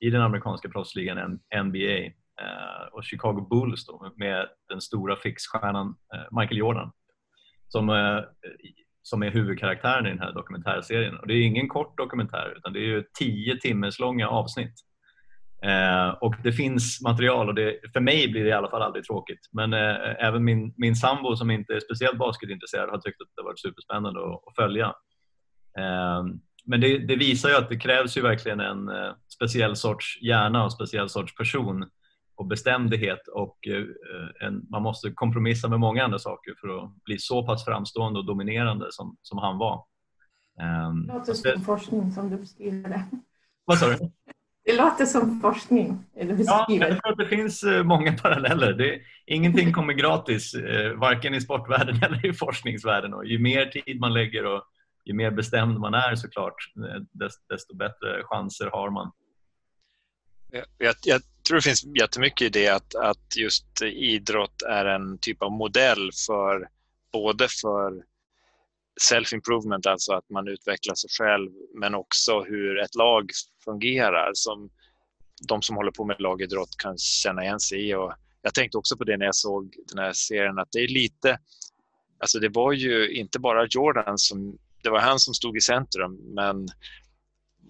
[0.00, 1.98] i den amerikanska proffsligan NBA
[2.42, 6.92] eh, och Chicago Bulls då, med den stora fixstjärnan eh, Michael Jordan
[7.68, 8.20] som, eh,
[9.02, 11.16] som är huvudkaraktären i den här dokumentärserien.
[11.16, 14.74] Och det är ingen kort dokumentär utan det är ju tio timmars långa avsnitt
[15.62, 19.04] Eh, och det finns material och det, för mig blir det i alla fall aldrig
[19.04, 19.48] tråkigt.
[19.52, 23.42] Men eh, även min, min sambo som inte är speciellt basketintresserad har tyckt att det
[23.42, 24.86] har varit superspännande att, att följa.
[25.78, 26.24] Eh,
[26.64, 30.64] men det, det, visar ju att det krävs ju verkligen en eh, speciell sorts hjärna
[30.64, 31.90] och speciell sorts person
[32.34, 37.18] och bestämdhet och eh, en, man måste kompromissa med många andra saker för att bli
[37.18, 39.84] så pass framstående och dominerande som, som han var.
[40.60, 43.04] Ehm, det låter som forskning som du beskriver det.
[43.64, 44.10] Vad sa du?
[44.70, 46.04] Det låter som forskning.
[46.16, 48.72] Eller ja, jag tror att det finns eh, många paralleller.
[48.72, 53.14] Det, ingenting kommer gratis, eh, varken i sportvärlden eller i forskningsvärlden.
[53.14, 54.62] Och ju mer tid man lägger och
[55.04, 57.02] ju mer bestämd man är såklart, eh,
[57.48, 59.10] desto bättre chanser har man.
[60.78, 65.42] Jag, jag, tror det finns jättemycket i det att, att just idrott är en typ
[65.42, 66.68] av modell för
[67.12, 68.09] både för
[69.00, 73.30] self-improvement, alltså att man utvecklar sig själv, men också hur ett lag
[73.64, 74.70] fungerar som
[75.48, 77.94] de som håller på med lagidrott kan känna igen sig i.
[77.94, 78.12] Och
[78.42, 81.38] jag tänkte också på det när jag såg den här serien, att det är lite...
[82.18, 84.58] Alltså det var ju inte bara Jordan som...
[84.82, 86.68] Det var han som stod i centrum, men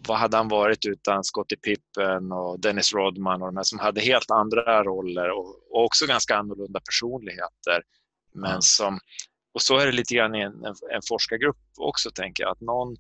[0.07, 4.01] vad hade han varit utan Scottie Pippen och Dennis Rodman och de här som hade
[4.01, 7.83] helt andra roller och, och också ganska annorlunda personligheter,
[8.35, 8.99] men som
[9.53, 12.51] och så är det lite grann i en, en, en forskargrupp också, tänker jag.
[12.51, 12.97] Att någon,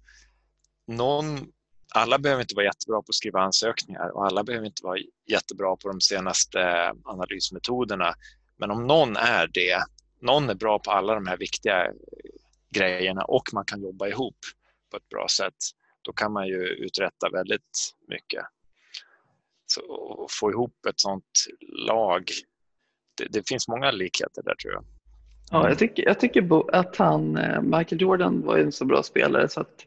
[0.86, 1.52] någon,
[1.94, 4.98] alla behöver inte vara jättebra på att skriva ansökningar och alla behöver inte vara
[5.30, 8.14] jättebra på de senaste eh, analysmetoderna.
[8.56, 9.84] Men om någon är det,
[10.20, 11.92] någon är bra på alla de här viktiga eh,
[12.70, 14.38] grejerna och man kan jobba ihop
[14.90, 15.54] på ett bra sätt,
[16.02, 18.44] då kan man ju uträtta väldigt mycket.
[19.66, 19.80] Så
[20.24, 21.46] att få ihop ett sånt
[21.86, 22.30] lag,
[23.14, 24.84] det, det finns många likheter där tror jag.
[25.50, 29.48] Ja, jag tycker, jag tycker att han, eh, Michael Jordan var en så bra spelare
[29.48, 29.86] så att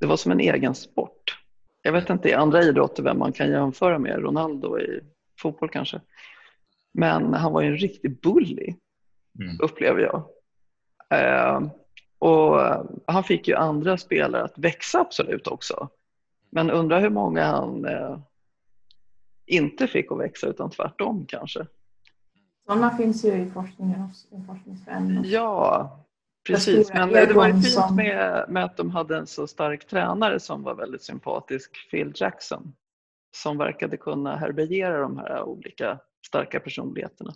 [0.00, 1.38] det var som en egen sport.
[1.82, 5.00] Jag vet inte i andra idrotter vem man kan jämföra med, Ronaldo i
[5.40, 6.00] fotboll kanske.
[6.92, 8.74] Men han var ju en riktig bully,
[9.40, 9.60] mm.
[9.60, 10.24] upplever jag.
[11.10, 11.60] Eh,
[12.18, 12.60] och
[13.06, 15.88] han fick ju andra spelare att växa absolut också.
[16.50, 18.18] Men undrar hur många han eh,
[19.46, 21.66] inte fick att växa utan tvärtom kanske.
[22.68, 25.22] Sådana finns ju i forskningen också, i forskningsvärlden.
[25.24, 26.04] Ja,
[26.46, 26.92] precis.
[26.92, 30.62] Men det var ju fint med, med att de hade en så stark tränare som
[30.62, 32.72] var väldigt sympatisk, Phil Jackson,
[33.36, 37.34] som verkade kunna härbärgera de här olika starka personligheterna.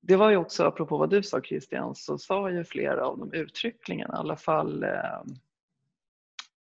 [0.00, 3.32] Det var ju också, apropå vad du sa Christian, så sa ju flera av dem
[3.32, 5.22] uttryckligen, i alla fall eh,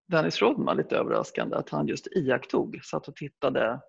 [0.07, 3.81] Dennis Rodman lite överraskande, att han just iakttog, satt och tittade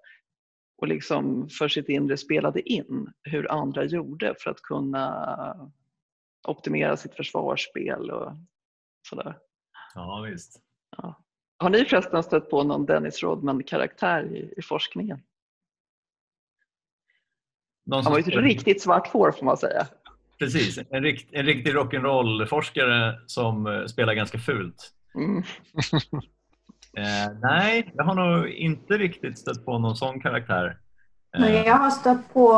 [0.81, 5.71] och liksom för sitt inre spelade in hur andra gjorde för att kunna
[6.47, 8.31] optimera sitt försvarsspel och
[9.09, 9.37] sådär.
[9.95, 10.61] Ja, visst.
[10.97, 11.23] Ja.
[11.57, 15.21] Har ni förresten stött på någon Dennis Rodman-karaktär i, i forskningen?
[17.91, 19.87] Han var ju ett riktigt svart får får man säga.
[20.39, 24.93] Precis, en, rikt, en riktig rock'n'roll-forskare som uh, spelar ganska fult.
[25.15, 25.43] Mm.
[26.97, 30.77] eh, nej, jag har nog inte riktigt stött på någon sån karaktär.
[31.37, 32.51] Men jag har stött på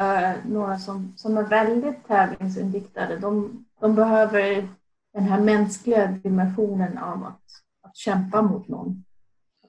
[0.00, 3.16] uh, några som, som är väldigt tävlingsinriktade.
[3.16, 4.68] De, de behöver
[5.14, 7.42] den här mänskliga dimensionen av att,
[7.82, 9.04] att kämpa mot någon.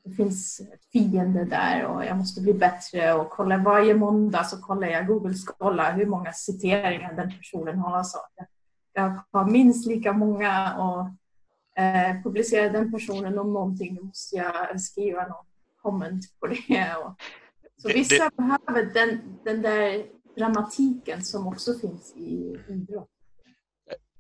[0.04, 4.62] Det finns ett fiende där och jag måste bli bättre och kolla varje måndag så
[4.62, 8.04] kollar jag Google kolla hur många citeringar den personen har.
[8.04, 8.18] Så
[8.94, 11.10] jag har minst lika många och
[11.82, 15.46] eh, publicerar den personen om någonting då måste jag skriva någon
[15.82, 16.96] komment på det.
[17.06, 17.22] Och,
[17.78, 20.06] så vissa det, behöver den, den där
[20.38, 23.10] dramatiken som också finns i idrott.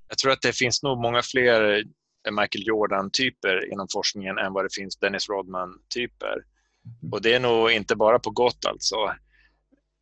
[0.08, 1.84] Jag tror att det finns nog många fler
[2.32, 6.34] Michael Jordan-typer inom forskningen än vad det finns Dennis Rodman-typer.
[6.34, 7.14] Mm.
[7.14, 8.96] Och det är nog inte bara på gott alltså.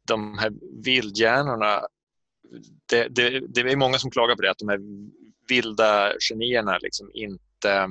[0.07, 0.51] De här
[0.83, 1.81] vildhjärnorna,
[2.85, 4.79] det, det, det är många som klagar på det, att de här
[5.49, 7.87] vilda genierna liksom inte inte eh,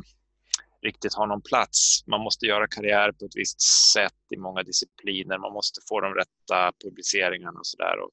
[0.82, 2.06] riktigt har någon plats.
[2.06, 3.60] Man måste göra karriär på ett visst
[3.92, 5.38] sätt i många discipliner.
[5.38, 7.98] Man måste få de rätta publiceringarna och sådär.
[7.98, 8.10] Och,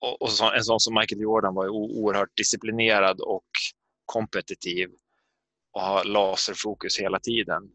[0.00, 3.48] och, och så, en sån som Michael Jordan var oerhört disciplinerad och
[4.06, 4.90] kompetitiv
[5.72, 7.70] och har laserfokus hela tiden.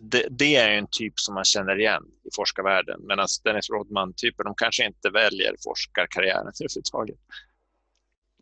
[0.00, 4.54] Det, det, är en typ som man känner igen i forskarvärlden medan Dennis Rodman-typer de
[4.56, 7.18] kanske inte väljer forskarkarriären överhuvudtaget.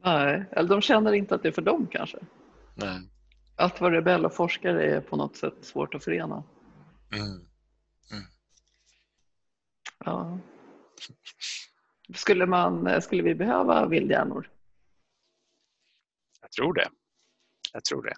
[0.05, 2.19] Nej, eller de känner inte att det är för dem kanske.
[2.77, 3.11] Nej.
[3.57, 6.45] Att vara rebell och forskare är på något sätt svårt att förena.
[7.13, 7.29] Mm.
[8.13, 8.25] Mm.
[10.05, 10.39] Ja.
[12.15, 14.51] Skulle, man, skulle vi behöva vildhjärnor?
[16.41, 16.89] Jag tror det.
[17.73, 18.15] Jag tror det.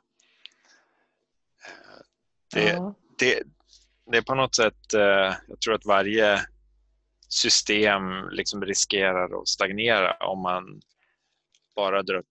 [2.54, 2.94] Det, ja.
[3.18, 3.42] det,
[4.10, 6.40] det är på något sätt, eh, jag tror att varje
[7.28, 10.80] system liksom riskerar att stagnera om man
[11.76, 12.22] bara drar,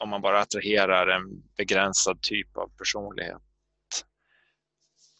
[0.00, 3.42] om man bara attraherar en begränsad typ av personlighet.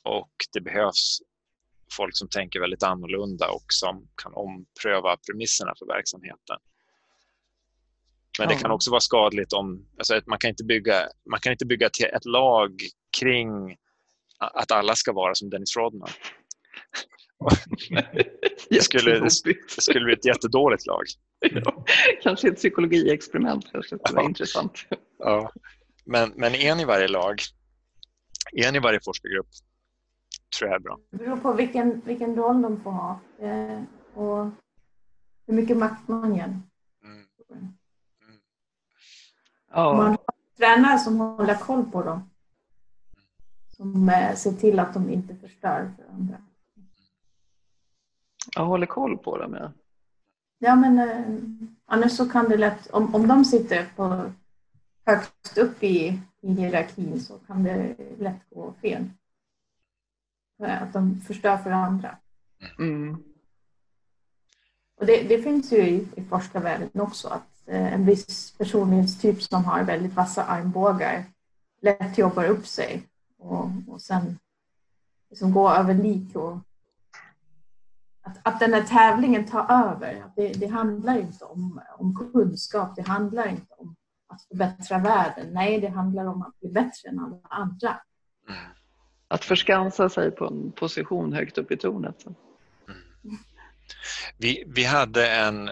[0.02, 1.18] Och det behövs
[1.92, 6.56] folk som tänker väldigt annorlunda och som kan ompröva premisserna för verksamheten.
[8.38, 9.88] Men det kan också vara skadligt om...
[9.98, 12.80] Alltså man, kan inte bygga, man kan inte bygga ett lag
[13.20, 13.76] kring
[14.38, 16.08] att alla ska vara som Dennis Rodman.
[18.70, 19.30] det, skulle, det
[19.82, 21.04] skulle bli ett jättedåligt lag.
[21.64, 21.84] Ja,
[22.22, 24.78] kanske ett psykologiexperiment kanske skulle vara intressant.
[25.18, 25.52] Ja.
[26.04, 27.40] Men, men en i varje lag,
[28.52, 29.48] en i varje forskargrupp
[30.58, 30.98] tror jag är bra.
[31.10, 33.82] Det beror på vilken, vilken roll de får ha eh,
[34.14, 34.50] och
[35.46, 36.44] hur mycket makt man ger.
[36.44, 37.72] Mm.
[39.70, 39.96] Ja.
[39.96, 40.18] Man har
[40.56, 42.30] tränare som håller koll på dem.
[43.68, 46.36] Som eh, ser till att de inte förstör för andra.
[48.54, 49.72] Jag håller koll på dem, ja.
[50.58, 51.24] Ja, men eh,
[51.86, 54.32] annars så kan det lätt, om, om de sitter på
[55.06, 59.10] högst upp i, i hierarkin så kan det lätt gå fel.
[60.62, 62.16] Att de förstör för andra.
[62.78, 63.16] Mm.
[64.96, 69.64] Och det, det, finns ju i, i forskarvärlden också att eh, en viss personlighetstyp som
[69.64, 71.24] har väldigt vassa armbågar
[71.80, 73.02] lätt jobbar upp sig
[73.38, 74.38] och, och sen
[75.30, 76.58] liksom gå över lik och
[78.26, 80.22] att, att den här tävlingen tar över.
[80.24, 83.96] Att det, det handlar inte om, om kunskap, det handlar inte om
[84.28, 85.52] att förbättra världen.
[85.52, 88.00] Nej, det handlar om att bli bättre än alla andra.
[88.48, 88.60] Mm.
[89.28, 92.26] Att förskansa sig på en position högt upp i tornet.
[92.26, 92.36] Mm.
[94.38, 95.70] Vi, vi hade en,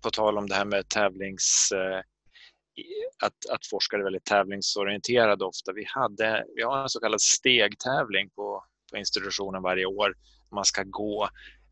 [0.00, 2.00] på tal om det här med tävlings eh,
[3.26, 5.72] att, att forskare är väldigt tävlingsorienterade ofta.
[5.72, 10.14] Vi, hade, vi har en så kallad stegtävling på, på institutionen varje år.
[10.50, 11.28] Man ska gå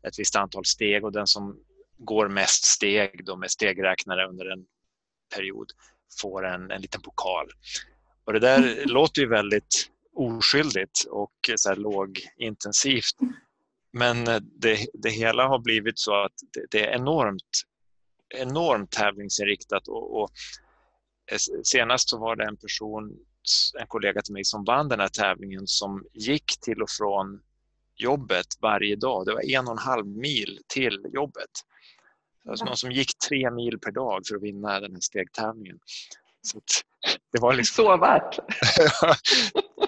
[0.07, 1.59] ett visst antal steg och den som
[1.97, 4.65] går mest steg då med stegräknare under en
[5.35, 5.71] period
[6.21, 7.47] får en, en liten pokal.
[8.25, 13.15] Och det där låter ju väldigt oskyldigt och så här lågintensivt.
[13.93, 17.61] Men det, det hela har blivit så att det, det är enormt,
[18.29, 20.31] enormt tävlingsinriktat och, och
[21.63, 23.17] senast så var det en person,
[23.79, 27.41] en kollega till mig som vann den här tävlingen som gick till och från
[28.01, 29.25] jobbet varje dag.
[29.25, 31.51] Det var en och en halv mil till jobbet.
[32.49, 35.79] Alltså någon som gick tre mil per dag för att vinna den här stegtävlingen.
[36.41, 36.61] Så
[37.31, 37.85] det var liksom...
[37.85, 38.35] Så värt!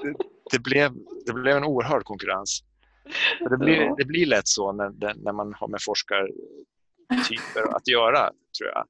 [0.01, 0.15] det,
[0.51, 0.93] det, blev,
[1.25, 2.63] det blev en oerhörd konkurrens.
[3.49, 4.89] Det blir, det blir lätt så när,
[5.23, 8.85] när man har med forskartyper att göra, tror jag.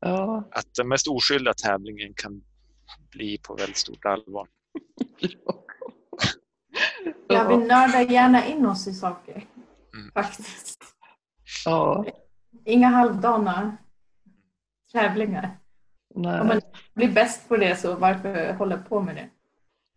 [0.00, 0.48] Ja.
[0.50, 2.42] Att den mest oskyldiga tävlingen kan
[3.10, 4.48] bli på väldigt stort allvar.
[5.18, 5.65] Ja,
[7.28, 9.44] vi nördar gärna in oss i saker.
[9.94, 10.10] Mm.
[10.14, 10.84] Faktiskt.
[11.64, 12.04] Ja.
[12.64, 13.76] Inga halvdana
[14.92, 15.58] tävlingar.
[16.14, 16.40] Nej.
[16.40, 16.60] Om man
[16.94, 19.28] blir bäst på det så varför hålla på med det?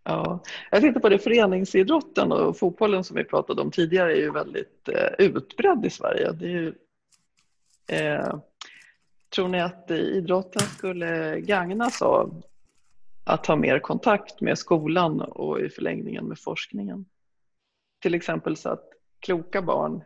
[0.03, 4.31] Ja, jag tänkte på det, föreningsidrotten och fotbollen som vi pratade om tidigare är ju
[4.31, 6.31] väldigt eh, utbredd i Sverige.
[6.31, 6.73] Det är ju,
[7.87, 8.39] eh,
[9.35, 12.43] tror ni att idrotten skulle gagnas av
[13.23, 17.05] att ha mer kontakt med skolan och i förlängningen med forskningen?
[17.99, 18.89] Till exempel så att
[19.19, 20.03] kloka barn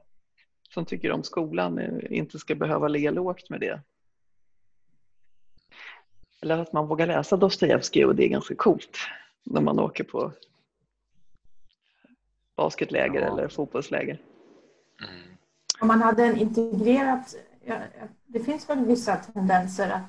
[0.70, 3.82] som tycker om skolan inte ska behöva ligga lågt med det.
[6.42, 8.98] Eller att man vågar läsa Dostojevskij och det är ganska coolt
[9.44, 10.32] när man åker på
[12.56, 13.28] basketläger ja.
[13.28, 14.22] eller fotbollsläger.
[15.00, 15.22] Mm.
[15.80, 17.36] Om man hade en integrerat,
[18.26, 20.02] det finns väl vissa tendenser att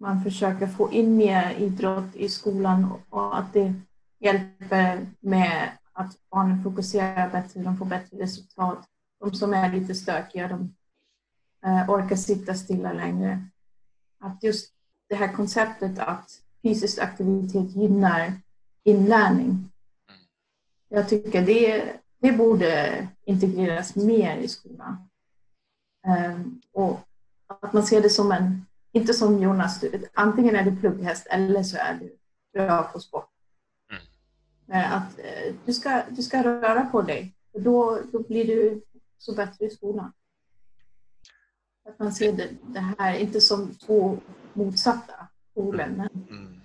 [0.00, 3.74] man försöker få in mer idrott i skolan och att det
[4.18, 8.88] hjälper med att barnen fokuserar bättre, de får bättre resultat.
[9.20, 10.74] De som är lite stökiga, de
[11.66, 13.44] eh, orkar sitta stilla längre.
[14.20, 14.72] Att just
[15.08, 16.30] det här konceptet att
[16.62, 18.32] fysisk aktivitet gynnar
[18.84, 19.70] inlärning.
[20.88, 25.08] Jag tycker det, det borde integreras mer i skolan.
[26.06, 27.00] Ehm, och
[27.46, 29.84] att man ser det som en, inte som Jonas,
[30.14, 32.16] antingen är du plugghäst eller så är du
[32.52, 33.33] bra på sport.
[34.72, 38.82] Eh, att eh, du, ska, du ska röra på dig, och då, då blir du
[39.18, 40.12] så bättre i skolan.
[41.88, 44.18] Att man ser det, det här inte som två
[44.52, 45.88] motsatta poler.
[45.88, 46.08] Men...
[46.30, 46.60] Mm.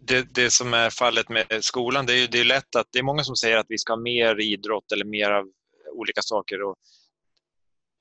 [0.00, 3.02] Det, det, som är fallet med skolan, det är, det är lätt att det är
[3.02, 5.50] många som säger att vi ska ha mer idrott eller mer av
[5.92, 6.62] olika saker.
[6.62, 6.76] Och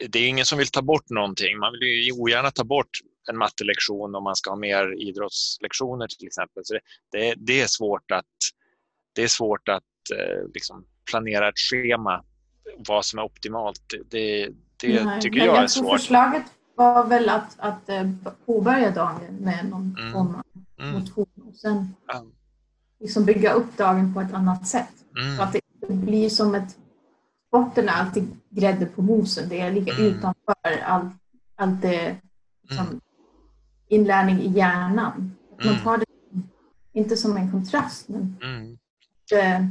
[0.09, 1.57] det är ingen som vill ta bort någonting.
[1.57, 2.89] Man vill ju ogärna ta bort
[3.29, 6.65] en mattelektion om man ska ha mer idrottslektioner till exempel.
[6.65, 8.25] Så det, det, det är svårt att,
[9.15, 9.83] det är svårt att
[10.15, 12.23] eh, liksom planera ett schema
[12.87, 13.81] vad som är optimalt.
[14.09, 14.49] Det,
[14.81, 15.99] det Nej, tycker jag är svårt.
[15.99, 16.43] Förslaget
[16.75, 18.09] var väl att, att eh,
[18.45, 20.13] påbörja dagen med någon mm.
[20.13, 20.43] form av
[20.79, 20.99] mm.
[20.99, 21.95] motion och sen
[22.99, 24.93] liksom bygga upp dagen på ett annat sätt.
[25.17, 25.37] Mm.
[25.37, 26.77] Så att det inte blir som ett...
[27.47, 29.49] Sporten är alltid grädde på mosen.
[29.49, 30.05] Det är lika mm.
[30.05, 31.13] utanför allt,
[31.55, 32.15] allt det
[32.67, 33.01] som mm.
[33.89, 35.35] Inlärning i hjärnan.
[35.51, 35.83] Att man mm.
[35.83, 36.05] tar det
[36.93, 38.37] inte som en kontrast, men
[39.29, 39.67] det,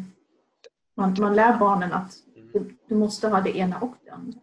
[0.97, 2.13] man, man lär barnen att
[2.53, 4.41] du, du måste ha det ena och det andra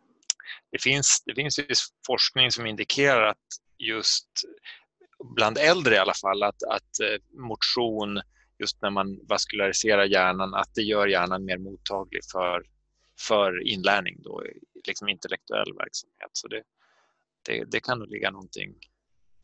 [0.75, 1.59] det finns, det finns
[2.07, 3.47] forskning som indikerar att
[3.77, 4.27] just
[5.35, 8.21] bland äldre i alla fall, att, att eh, motion,
[8.59, 12.63] just när man vaskulariserar hjärnan, att det gör hjärnan mer mottaglig för,
[13.27, 14.43] för inlärning, då,
[14.87, 16.29] liksom intellektuell verksamhet.
[16.33, 16.63] Så det,
[17.45, 18.75] det, det kan nog ligga någonting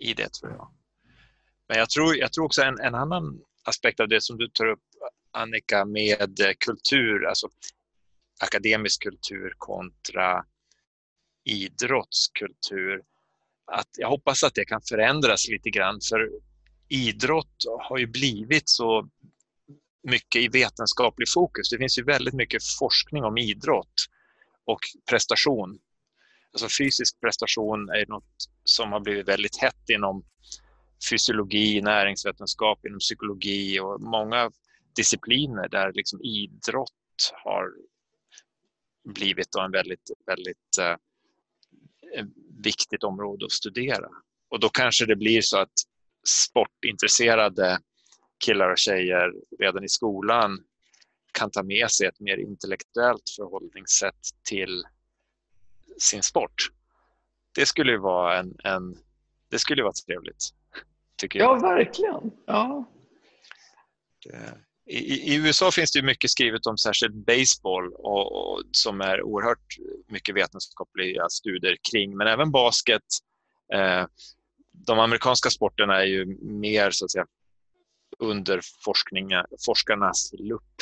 [0.02, 0.72] i det, tror jag.
[1.68, 4.66] Men jag tror, jag tror också en, en annan aspekt av det som du tar
[4.66, 4.80] upp,
[5.32, 7.49] Annika, med kultur, alltså
[8.39, 10.45] akademisk kultur kontra
[11.43, 13.02] idrottskultur.
[13.66, 16.30] Att jag hoppas att det kan förändras lite grann för
[16.89, 19.10] idrott har ju blivit så
[20.04, 21.70] mycket i vetenskaplig fokus.
[21.70, 23.93] Det finns ju väldigt mycket forskning om idrott
[24.66, 24.80] och
[25.10, 25.80] prestation
[26.54, 28.34] alltså fysisk prestation är något
[28.64, 30.24] som har blivit väldigt hett inom
[31.10, 34.52] fysiologi, näringsvetenskap, inom psykologi och många
[34.95, 37.72] discipliner där liksom idrott har
[39.04, 40.95] blivit en väldigt, väldigt eh,
[42.64, 44.10] viktigt område att studera.
[44.49, 45.74] Och då kanske det blir så att
[46.28, 47.80] sportintresserade
[48.45, 50.64] killar och tjejer redan i skolan
[51.32, 54.84] kan ta med sig ett mer intellektuellt förhållningssätt till
[56.02, 56.70] sin sport.
[57.56, 58.97] Det skulle ju vara en, en
[59.49, 60.49] det skulle vara trevligt.
[61.18, 61.58] Tycker jag.
[61.58, 62.32] Ja, verkligen.
[62.45, 62.86] Ja.
[64.86, 69.78] I, I, USA finns det mycket skrivet om särskilt baseball och, och, som är oerhört
[70.08, 73.04] mycket vetenskapliga studier kring, men även basket.
[73.74, 74.06] Eh,
[74.72, 77.26] de amerikanska sporterna är ju mer så att säga,
[78.20, 78.62] under
[79.66, 80.82] forskarnas lupp.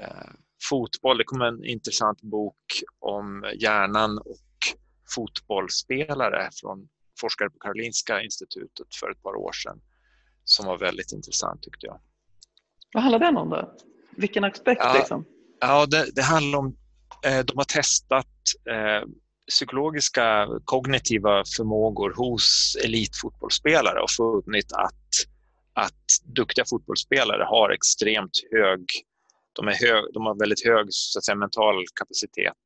[0.00, 0.30] Eh,
[0.62, 4.76] fotboll, det kom en intressant bok om hjärnan och
[5.14, 6.88] fotbollsspelare från
[7.20, 9.80] forskare på Karolinska institutet för ett par år sedan
[10.44, 12.00] som var väldigt intressant tyckte jag.
[12.94, 13.74] Vad handlar den om då?
[14.16, 14.80] Vilken aspekt?
[14.84, 15.24] Ja, liksom?
[15.60, 16.76] ja det, det handlar om
[17.24, 18.26] eh, de har testat
[18.70, 19.08] eh,
[19.50, 25.10] psykologiska kognitiva förmågor hos elitfotbollsspelare och funnit att,
[25.72, 28.80] att duktiga fotbollsspelare har extremt hög
[29.58, 32.62] de, är hög, de har väldigt hög så att säga, mental kapacitet,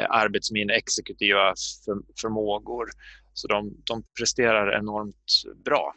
[0.00, 1.54] eh, arbetsminne, exekutiva
[1.84, 2.90] för, förmågor.
[3.32, 5.94] Så de, de presterar enormt bra.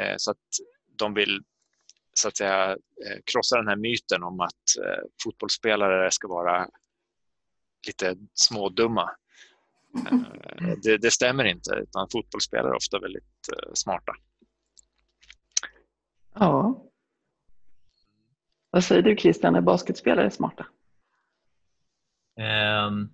[0.00, 0.46] Eh, så att
[0.98, 1.40] de vill
[2.12, 6.68] så att säga eh, krossa den här myten om att eh, fotbollsspelare ska vara
[7.86, 9.10] lite smådumma.
[10.10, 14.12] Eh, det, det, stämmer inte, utan fotbollsspelare är ofta väldigt eh, smarta.
[16.34, 16.85] Ja.
[18.76, 20.66] Vad säger du Christian, är basketspelare smarta?
[22.88, 23.10] Um,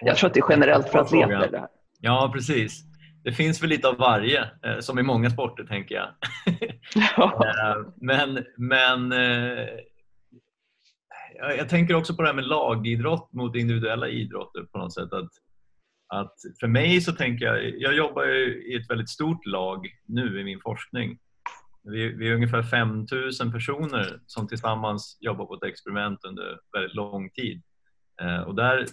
[0.00, 1.50] jag tror att det är generellt för atleter.
[1.50, 1.68] Det här.
[2.00, 2.82] Ja, precis.
[3.24, 6.08] Det finns väl lite av varje, eh, som i många sporter tänker jag.
[7.16, 7.44] Ja.
[7.76, 9.68] Ehm, men men eh,
[11.58, 15.12] jag tänker också på det här med lagidrott mot individuella idrotter på något sätt.
[15.12, 15.30] Att,
[16.08, 18.28] att för mig så tänker jag, jag jobbar
[18.72, 21.18] i ett väldigt stort lag nu i min forskning
[21.82, 27.30] vi, vi är ungefär 5000 personer som tillsammans jobbar på ett experiment under väldigt lång
[27.30, 27.62] tid.
[28.22, 28.86] Eh, och där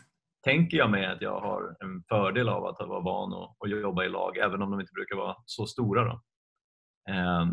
[0.44, 4.04] tänker jag mig att jag har en fördel av att vara van att, att jobba
[4.04, 6.04] i lag, även om de inte brukar vara så stora.
[6.04, 6.22] Då.
[7.10, 7.46] Eh,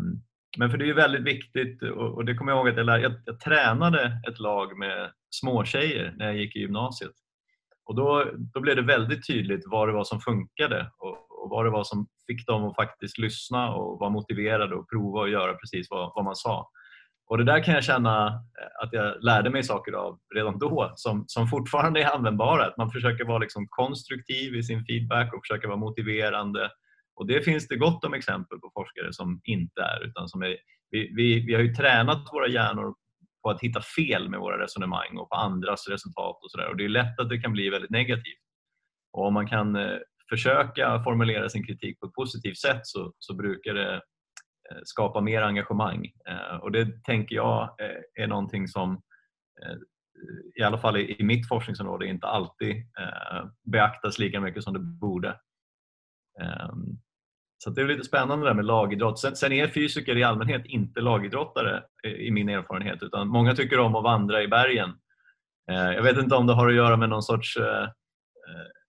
[0.57, 3.13] men för det är väldigt viktigt och, det kommer jag ihåg att jag, lär, jag,
[3.25, 7.11] jag tränade ett lag med småtjejer när jag gick i gymnasiet.
[7.85, 11.65] Och då, då blev det väldigt tydligt vad det var som funkade och, och vad
[11.65, 15.53] det var som fick dem att faktiskt lyssna och vara motiverade och prova att göra
[15.53, 16.69] precis vad, vad man sa.
[17.29, 20.93] Och Det där kan jag känna eh, att jag lärde mig saker av redan då
[20.95, 22.65] som, som fortfarande är användbara.
[22.65, 26.71] Att man försöker vara liksom konstruktiv i sin feedback och försöker vara motiverande.
[27.15, 30.05] Och Det finns det gott om exempel på forskare som inte är.
[30.05, 30.57] Utan som är
[30.91, 32.95] vi, vi, vi har ju tränat våra hjärnor
[33.43, 36.39] på att hitta fel med våra resonemang och på andras resultat.
[36.43, 36.69] och, sådär.
[36.69, 38.43] och Det är lätt att det kan bli väldigt negativt.
[39.13, 39.97] Och Om man kan eh,
[40.29, 43.95] försöka formulera sin kritik på ett positivt sätt så, så brukar det
[44.71, 46.11] eh, skapa mer engagemang.
[46.29, 49.01] Eh, och det tänker jag eh, är någonting som
[50.59, 52.75] i alla fall i mitt forskningsområde inte alltid
[53.71, 55.29] beaktas lika mycket som det borde.
[56.41, 56.97] Ehm,
[57.57, 59.19] så det är lite spännande där med lagidrott.
[59.19, 64.03] Sen, är fysiker i allmänhet inte lagidrottare i min erfarenhet utan många tycker om att
[64.03, 64.97] vandra i bergen.
[65.65, 67.57] Jag vet inte om det har att göra med någon sorts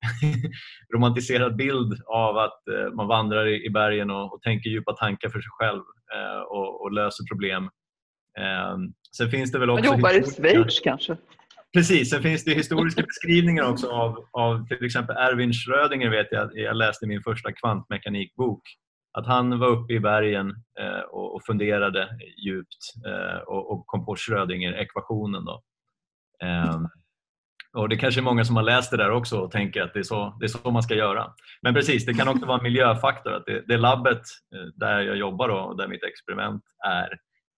[0.95, 5.41] romantiserad bild av att eh, man vandrar i bergen och, och tänker djupa tankar för
[5.41, 5.83] sig själv
[6.15, 7.71] eh, och, och, löser problem.
[8.39, 9.85] Ehm, sen finns det väl också...
[9.85, 11.17] Man jobbar i Schweiz kanske?
[11.73, 16.51] Precis, sen finns det historiska beskrivningar också av, av till exempel Erwin Schrödinger vet jag,
[16.59, 18.63] jag läste i min första kvantmekanikbok.
[19.13, 20.49] Att han var uppe i bergen
[20.81, 22.09] eh, och, och funderade
[22.45, 22.77] djupt
[23.07, 25.49] eh, och, och, kom på Schrödinger-ekvationen.
[26.43, 26.81] Eh,
[27.79, 29.99] och Det kanske är många som har läst det där också och tänker att det
[29.99, 31.35] är så, det är så man ska göra.
[31.63, 33.33] Men precis, det kan också vara en miljöfaktor.
[33.33, 34.23] Att det, det labbet
[34.55, 37.09] eh, där jag jobbar och där mitt experiment är,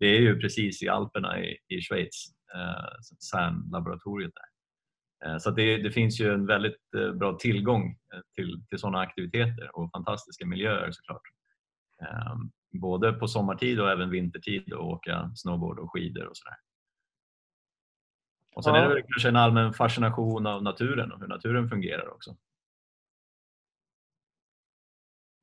[0.01, 4.51] det är ju precis i Alperna i, i Schweiz, eh, CERN-laboratoriet där.
[5.29, 9.01] Eh, så det, det, finns ju en väldigt eh, bra tillgång eh, till, till sådana
[9.01, 11.23] aktiviteter och fantastiska miljöer såklart.
[12.03, 12.37] Eh,
[12.81, 16.57] både på sommartid och även vintertid och åka snowboard och skidor och sådär.
[18.55, 18.81] Och sen ja.
[18.81, 22.37] är det kanske en allmän fascination av naturen och hur naturen fungerar också.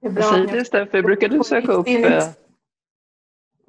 [0.02, 0.24] Det är bra.
[0.24, 1.88] Säg det Steffi, brukar du söka upp...
[1.88, 2.24] Eh,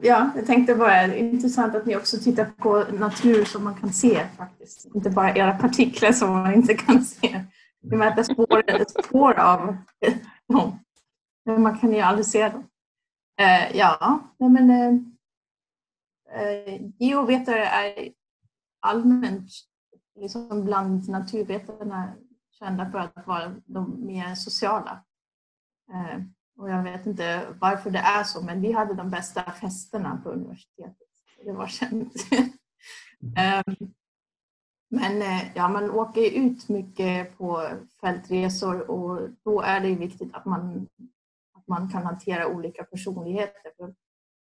[0.02, 3.74] ja, jag tänkte bara, det är intressant att ni också tittar på natur som man
[3.74, 4.94] kan se faktiskt.
[4.94, 7.44] Inte bara era partiklar som man inte kan se.
[7.80, 9.76] vi mäter spår, spår av
[10.46, 10.78] dem.
[11.44, 12.68] Men man kan ju aldrig se dem.
[13.40, 14.94] Eh, ja, men eh,
[16.98, 18.17] geovetare är
[18.80, 19.50] allmänt
[20.14, 22.14] liksom bland naturvetarna
[22.50, 25.04] kända för att vara de mer sociala.
[25.92, 26.22] Eh,
[26.58, 30.30] och jag vet inte varför det är så, men vi hade de bästa festerna på
[30.30, 31.08] universitetet.
[31.44, 32.14] Det var känt.
[33.36, 33.92] Ehm,
[34.90, 37.68] men eh, ja, man åker ut mycket på
[38.00, 40.88] fältresor och då är det viktigt att man,
[41.54, 43.72] att man kan hantera olika personligheter.
[43.76, 43.94] För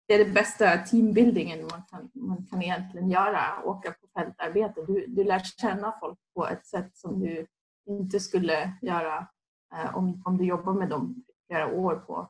[0.07, 4.81] det är det bästa teambuildingen man kan, man kan egentligen göra, åka på fältarbete.
[4.87, 7.47] Du, du lär känna folk på ett sätt som du
[7.85, 9.27] inte skulle göra
[9.73, 12.29] eh, om, om du jobbar med dem flera år på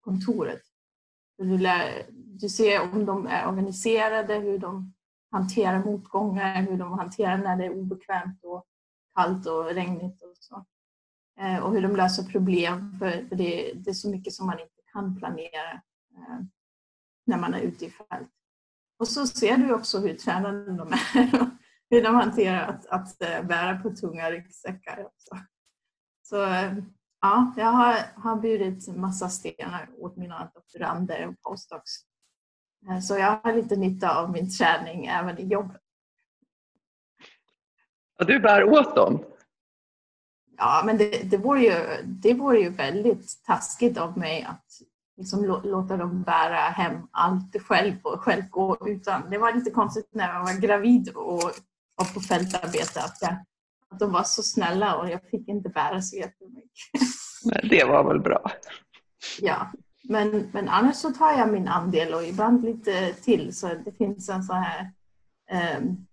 [0.00, 0.62] kontoret.
[1.38, 4.94] Du, lär, du ser om de är organiserade, hur de
[5.30, 8.64] hanterar motgångar, hur de hanterar när det är obekvämt och
[9.14, 10.64] kallt och regnigt och så.
[11.40, 14.82] Eh, och hur de löser problem, för det, det är så mycket som man inte
[14.92, 15.72] kan planera
[16.16, 16.40] eh,
[17.26, 18.30] när man är ute i fält.
[19.00, 21.48] Och så ser du också hur tränade de är och
[21.90, 25.06] hur de hanterar att, att eh, bära på tunga ryggsäckar.
[25.06, 25.36] Också.
[26.22, 26.36] Så
[27.20, 32.04] ja, jag har, har burit massa stenar åt mina doktorander och postdocs
[32.88, 35.80] Eh, så jag har lite nytta av min träning även i jobbet.
[38.18, 39.24] Ja, du bär åt dem?
[40.56, 44.66] Ja, men det, det, vore ju, det vore ju väldigt taskigt av mig att
[45.20, 49.30] liksom låta dem bära hem allt själv och själv gå utan.
[49.30, 51.42] Det var lite konstigt när jag var gravid och
[51.94, 53.32] var på fältarbete att, jag,
[53.90, 56.70] att de var så snälla och jag fick inte bära så jättemycket.
[57.44, 58.50] Men det var väl bra?
[59.40, 63.56] Ja, men, men annars så tar jag min andel och ibland lite till.
[63.56, 64.92] Så det finns en sån här
[65.50, 66.06] ehm,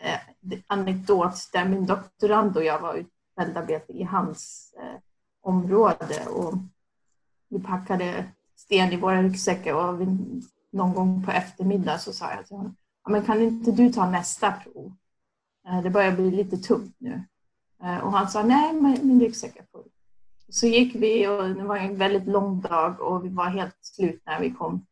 [0.00, 5.00] eh, anekdot där min doktorand och jag var ute fältarbete i hans eh,
[5.42, 6.54] område och
[7.50, 8.24] vi packade
[8.56, 10.06] sten i våra ryggsäckar och vi,
[10.70, 14.10] någon gång på eftermiddag så sa jag till honom, ja, men kan inte du ta
[14.10, 14.92] nästa prov?
[15.66, 17.24] Eh, det börjar bli lite tungt nu.
[17.82, 18.72] Eh, och han sa, nej,
[19.02, 19.88] min ryggsäck är full.
[20.48, 24.22] Så gick vi och det var en väldigt lång dag och vi var helt slut
[24.26, 24.86] när vi kom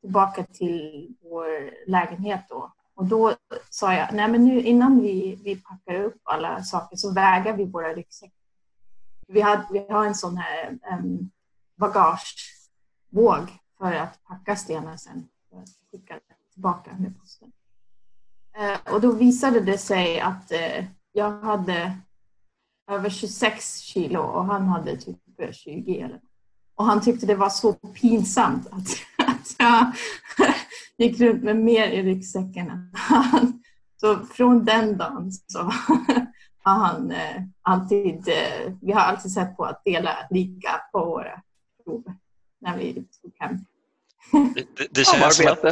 [0.00, 2.72] tillbaka till vår lägenhet då.
[2.94, 3.34] Och då
[3.70, 7.64] sa jag, nej men nu innan vi, vi packar upp alla saker så väger vi
[7.64, 8.42] våra ryggsäckar.
[9.28, 11.30] Vi, hade, vi har en sån här um,
[11.82, 16.20] bagagevåg för att packa stenar sen för att skicka
[16.52, 17.52] tillbaka med posten.
[18.56, 21.98] Eh, och då visade det sig att eh, jag hade
[22.90, 25.16] över 26 kilo och han hade typ
[25.52, 26.20] 20 eller
[26.74, 28.88] Och han tyckte det var så pinsamt att,
[29.28, 29.92] att jag
[30.98, 33.62] gick runt med mer i ryggsäcken än han.
[34.00, 35.58] Så från den dagen så
[36.62, 38.28] har han eh, alltid,
[38.82, 41.42] vi har alltid sett på att dela lika på våra
[41.84, 42.02] prov
[42.60, 43.58] när vi tog hem.
[44.54, 45.62] Det, det, det känns som att,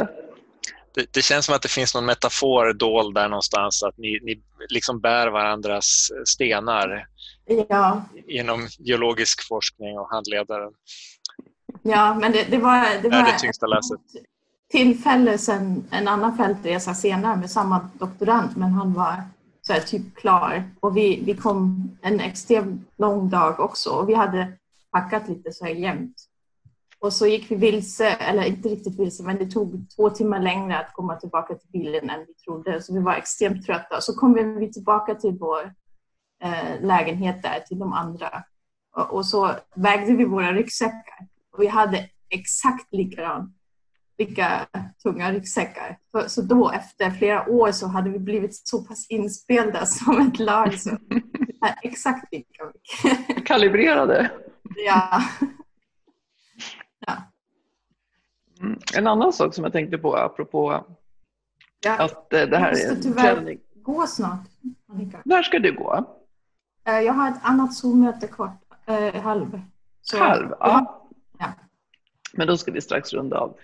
[0.95, 4.41] det, det, känns som att det finns någon metafor dold där någonstans, att ni, ni
[4.69, 7.07] liksom bär varandras stenar
[7.69, 8.03] ja.
[8.27, 10.73] inom geologisk forskning och handledaren.
[11.81, 13.99] Ja, men det, det var, det var det tyngsta läset.
[14.71, 19.23] tillfälle sen en annan fältresa senare med samma doktorand, men han var
[19.61, 20.63] så här, typ klar.
[20.79, 24.53] Och vi, vi kom en extremt lång dag också och vi hade
[24.91, 26.27] packat lite så här jämnt.
[27.01, 30.79] Och så gick vi vilse, eller inte riktigt vilse, men det tog två timmar längre
[30.79, 32.81] att komma tillbaka till bilen än vi trodde.
[32.81, 34.01] Så vi var extremt trötta.
[34.01, 35.73] Så kom vi tillbaka till vår
[36.43, 38.43] eh, lägenhet där, till de andra.
[38.95, 41.27] Och, och, så vägde vi våra ryggsäckar.
[41.51, 43.55] Och vi hade exakt likadant,
[44.17, 44.67] lika
[45.03, 45.97] tunga ryggsäckar.
[46.11, 50.39] Så, så då efter flera år så hade vi blivit så pass inspelda som ett
[50.39, 50.79] lag.
[50.79, 50.97] Så
[51.81, 53.45] exakt lika mycket.
[53.45, 54.31] Kalibrerade?
[54.85, 55.21] Ja.
[58.61, 58.79] Mm.
[58.95, 60.85] En annan sak som jag tänkte på apropå
[61.85, 61.97] ja.
[61.97, 63.59] att eh, det här tyvärr träning.
[63.75, 64.47] gå snart.
[64.89, 65.21] Annika.
[65.25, 66.05] När ska du gå?
[66.87, 68.51] Eh, jag har ett annat Zoom-möte kvar,
[68.85, 69.61] eh, halv.
[70.01, 70.49] Så, halv?
[70.59, 71.07] Ja.
[71.39, 71.53] ja.
[72.33, 73.57] Men då ska vi strax runda av.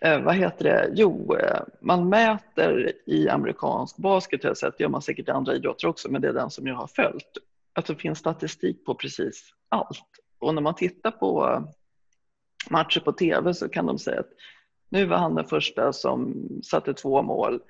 [0.00, 0.90] Eh, vad heter det?
[0.94, 5.54] Jo, eh, man mäter i amerikansk basket, jag sett, det gör man säkert i andra
[5.54, 7.38] idrotter också, men det är den som jag har följt.
[7.72, 10.04] Att det finns statistik på precis allt.
[10.38, 11.62] Och när man tittar på eh,
[12.70, 14.30] matcher på tv så kan de säga att
[14.88, 17.60] nu var han den första som satte två mål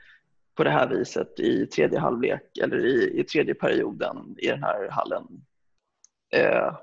[0.55, 4.89] på det här viset i tredje halvlek eller i, i tredje perioden i den här
[4.91, 5.24] hallen.
[6.33, 6.74] Eh,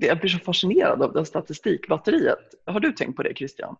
[0.00, 2.54] jag blir så fascinerad av det statistikbatteriet.
[2.64, 3.76] Har du tänkt på det Christian?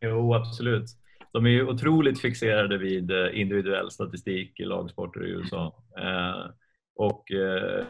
[0.00, 0.84] Jo, absolut.
[1.32, 5.84] De är ju otroligt fixerade vid eh, individuell statistik i lagsporter i USA.
[5.98, 6.50] Eh,
[6.98, 7.86] Och eh,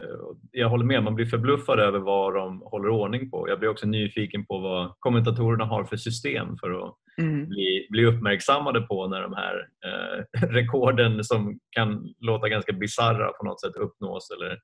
[0.51, 3.49] jag håller med, man blir förbluffad över vad de håller ordning på.
[3.49, 7.49] Jag blir också nyfiken på vad kommentatorerna har för system för att mm.
[7.49, 13.45] bli, bli uppmärksammade på när de här eh, rekorden som kan låta ganska bizarra på
[13.45, 14.59] något sätt uppnås eller,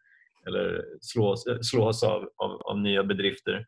[0.47, 3.65] eller slås, slås av, av, av nya bedrifter.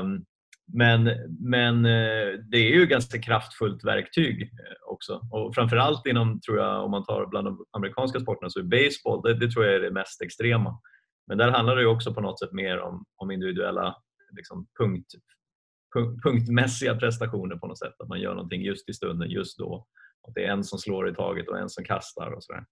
[0.00, 0.24] Um,
[0.72, 1.10] men,
[1.40, 5.20] men eh, det är ju ett ganska kraftfullt verktyg eh, också.
[5.32, 9.22] Och framförallt inom, tror jag, om man tar bland de amerikanska sporterna så är baseball,
[9.22, 10.80] det, det tror jag är det mest extrema.
[11.26, 13.96] Men där handlar det också på något sätt mer om, om individuella
[14.36, 15.06] liksom, punkt,
[15.94, 17.94] punkt, punktmässiga prestationer på något sätt.
[17.98, 19.86] Att man gör någonting just i stunden, just då.
[20.28, 22.64] Att det är en som slår i taget och en som kastar och sådär.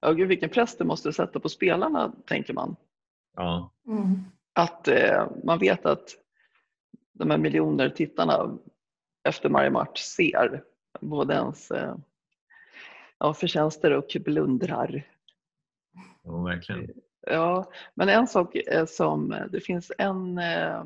[0.00, 2.76] Ja, gud, vilken press det måste sätta på spelarna, tänker man.
[3.36, 3.72] Ja.
[3.88, 4.20] Mm.
[4.52, 6.25] Att eh, man vet att
[7.18, 8.58] de här miljoner tittarna
[9.28, 10.62] efter varje match ser
[11.00, 11.96] både ens eh,
[13.18, 15.02] ja, förtjänster och blundrar.
[16.22, 16.90] Ja, verkligen.
[17.26, 18.56] Ja, men en sak
[18.88, 20.84] som, det finns en, eh,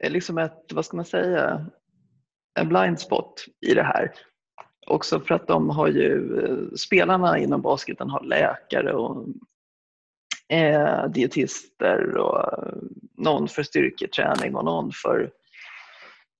[0.00, 1.66] liksom ett, vad ska man säga,
[2.54, 4.12] en blind spot i det här.
[4.86, 9.26] Också för att de har ju, eh, spelarna inom basketen har läkare och
[10.48, 12.74] eh, dietister och
[13.14, 15.32] någon för styrketräning och någon för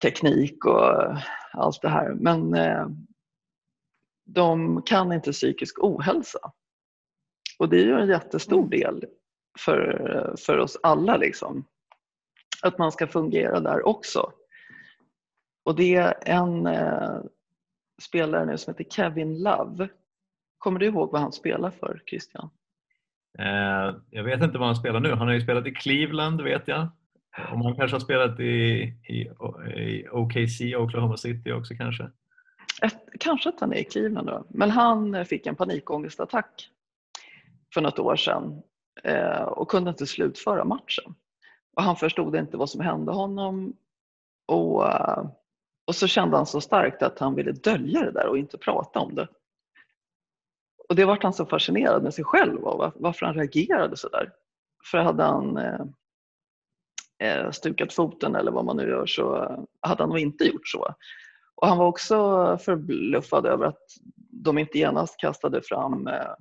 [0.03, 1.17] teknik och
[1.53, 2.15] allt det här.
[2.15, 2.89] Men eh,
[4.27, 6.53] de kan inte psykisk ohälsa.
[7.59, 8.71] Och det är ju en jättestor mm.
[8.71, 9.05] del
[9.59, 11.17] för, för oss alla.
[11.17, 11.65] Liksom.
[12.63, 14.33] Att man ska fungera där också.
[15.65, 17.21] Och det är en eh,
[18.03, 19.89] spelare nu som heter Kevin Love.
[20.59, 22.51] Kommer du ihåg vad han spelar för Christian?
[23.39, 25.15] Eh, jag vet inte vad han spelar nu.
[25.15, 26.89] Han har ju spelat i Cleveland vet jag.
[27.53, 28.45] Och han kanske har spelat i,
[29.09, 29.21] i,
[29.81, 32.11] i OKC, Oklahoma City också kanske.
[32.83, 34.45] Ett, kanske att han är i Cleveland då.
[34.49, 36.71] Men han eh, fick en panikångestattack
[37.75, 38.63] för något år sedan
[39.03, 41.15] eh, och kunde inte slutföra matchen.
[41.77, 43.77] Och han förstod inte vad som hände honom
[44.47, 44.85] och,
[45.87, 49.01] och så kände han så starkt att han ville dölja det där och inte prata
[49.01, 49.29] om det.
[50.89, 54.33] Och det vart han så fascinerad med sig själv av varför han reagerade så där.
[54.91, 55.81] För hade han eh,
[57.19, 60.69] eh, stukat foten eller vad man nu gör så eh, hade han nog inte gjort
[60.69, 60.95] så.
[61.55, 62.17] Och han var också
[62.61, 63.83] förbluffad över att
[64.31, 66.35] de inte genast kastade fram eh,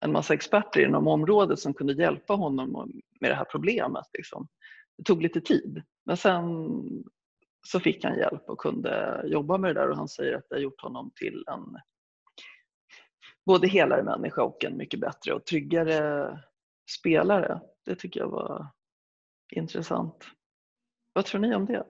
[0.00, 4.06] en massa experter inom området som kunde hjälpa honom med det här problemet.
[4.12, 4.48] Liksom.
[4.96, 6.68] Det tog lite tid men sen
[7.66, 10.54] så fick han hjälp och kunde jobba med det där och han säger att det
[10.54, 11.76] har gjort honom till en
[13.48, 16.38] både helare människa och en mycket bättre och tryggare
[16.98, 17.60] spelare.
[17.84, 18.66] Det tycker jag var
[19.50, 20.24] intressant.
[21.12, 21.86] Vad tror ni om det?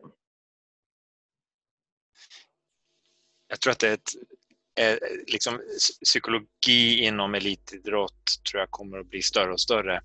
[3.48, 4.10] Jag tror att det är ett
[4.80, 5.60] eh, liksom,
[6.04, 10.00] psykologi inom elitidrott tror jag kommer att bli större och större.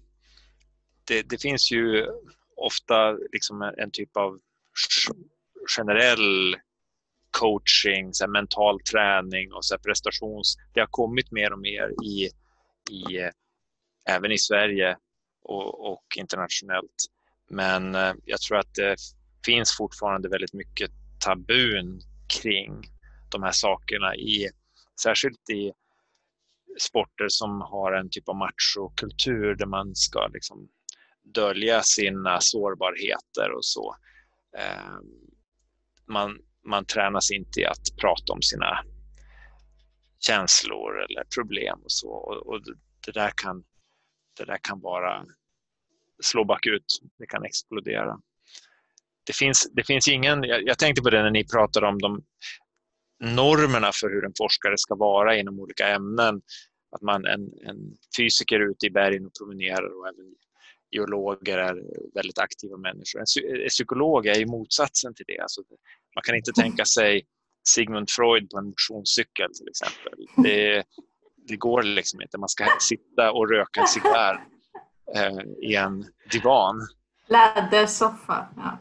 [1.03, 2.07] Det, det finns ju
[2.55, 4.39] ofta liksom en typ av
[5.77, 6.55] generell
[7.39, 10.57] coaching, så mental träning och så prestations...
[10.73, 12.29] Det har kommit mer och mer i,
[12.91, 13.29] i eh,
[14.09, 14.97] även i Sverige
[15.43, 17.05] och, och internationellt.
[17.49, 18.95] Men eh, jag tror att det
[19.45, 20.91] finns fortfarande väldigt mycket
[21.25, 22.01] tabun
[22.41, 22.81] kring
[23.31, 24.49] de här sakerna, i,
[25.01, 25.71] särskilt i
[26.79, 30.69] sporter som har en typ av machokultur där man ska liksom
[31.23, 33.95] dölja sina sårbarheter och så.
[34.57, 35.05] Ehm,
[36.05, 38.83] man, man tränas inte i att prata om sina
[40.19, 42.09] känslor eller problem och så.
[42.09, 42.61] Och,
[43.05, 43.63] det, där kan,
[44.37, 45.25] det där kan bara
[46.23, 46.85] slå bakut.
[47.17, 48.19] Det kan explodera.
[49.23, 50.43] Det finns, det finns ingen...
[50.43, 52.23] Jag, jag tänkte på det när ni pratade om de
[53.23, 56.41] normerna för hur en forskare ska vara inom olika ämnen.
[56.95, 60.35] Att man, en, en fysiker är ute i bergen och promenerar och även
[60.91, 61.83] geologer är
[62.13, 63.19] väldigt aktiva människor.
[63.19, 65.39] En psykolog är ju motsatsen till det.
[65.39, 65.61] Alltså,
[66.15, 67.25] man kan inte tänka sig
[67.67, 70.13] Sigmund Freud på en motionscykel till exempel.
[70.43, 70.83] Det,
[71.47, 72.37] det går liksom inte.
[72.37, 74.47] Man ska sitta och röka en cigarr
[75.15, 76.87] eh, i en divan.
[77.27, 78.47] Lädersoffa.
[78.55, 78.79] Ja.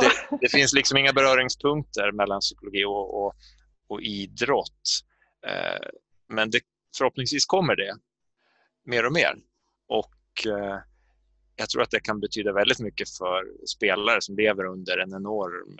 [0.00, 3.34] det, det, finns liksom inga beröringspunkter mellan psykologi och, och,
[3.88, 5.00] och idrott.
[5.46, 5.88] Eh,
[6.28, 6.60] men det,
[6.98, 7.96] förhoppningsvis kommer det
[8.84, 9.34] mer och mer.
[9.88, 10.78] Och eh,
[11.56, 15.78] jag tror att det kan betyda väldigt mycket för spelare som lever under en enorm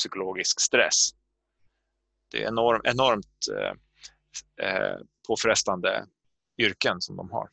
[0.00, 1.10] psykologisk stress.
[2.30, 3.72] Det är enorm, enormt eh,
[4.66, 4.98] eh,
[5.28, 6.06] påfrestande
[6.58, 7.48] yrken som de har.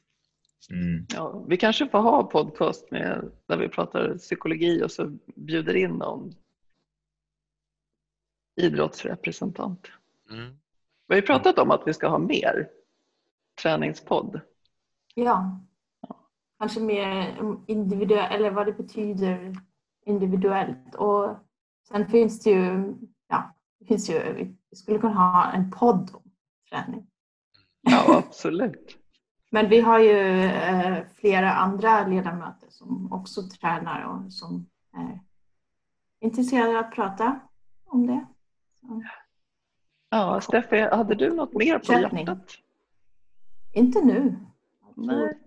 [0.70, 1.06] Mm.
[1.14, 5.92] Ja, vi kanske får ha podcast med, där vi pratar psykologi och så bjuder in
[5.92, 6.36] någon
[8.56, 9.88] idrottsrepresentant.
[10.30, 10.58] Mm.
[11.08, 12.70] Vi har ju pratat om att vi ska ha mer
[13.62, 14.42] träningspodd.
[15.16, 15.60] Ja.
[16.60, 17.38] Kanske mer
[17.68, 19.56] individuellt, eller vad det betyder
[20.06, 20.96] individuellt.
[20.96, 21.36] Och
[21.88, 22.96] sen finns det ju,
[23.28, 24.34] ja, det finns ju,
[24.70, 26.32] vi skulle kunna ha en podd om
[26.70, 27.08] träning.
[27.82, 28.98] Ja, absolut.
[29.50, 35.20] Men vi har ju eh, flera andra ledamöter som också tränar och som är
[36.20, 37.40] intresserade av att prata
[37.86, 38.26] om det.
[38.80, 39.04] Så.
[40.10, 42.58] Ja, Steffi, hade du något mer på hjärtat?
[43.74, 44.36] Inte nu.
[44.96, 45.38] Jag Nej.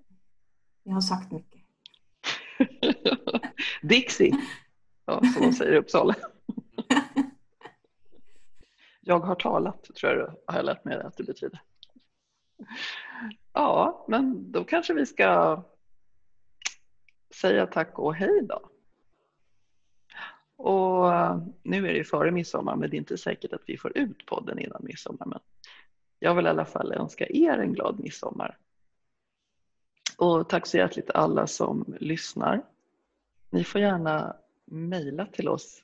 [0.85, 1.61] Vi har sagt mycket.
[3.83, 4.37] Dixie,
[5.11, 6.15] ja, som de säger i Uppsala.
[9.01, 11.63] Jag har talat, tror jag har jag lärt mig att det betyder.
[13.53, 15.63] Ja, men då kanske vi ska
[17.35, 18.71] säga tack och hej då.
[20.57, 23.79] Och eh, nu är det ju före midsommar, men det är inte säkert att vi
[23.79, 25.27] får ut podden innan midsommar.
[25.27, 25.39] Men
[26.19, 28.59] jag vill i alla fall önska er en glad midsommar.
[30.19, 32.63] Och tack så hjärtligt alla som lyssnar.
[33.51, 34.37] Ni får gärna
[34.71, 35.83] mejla till oss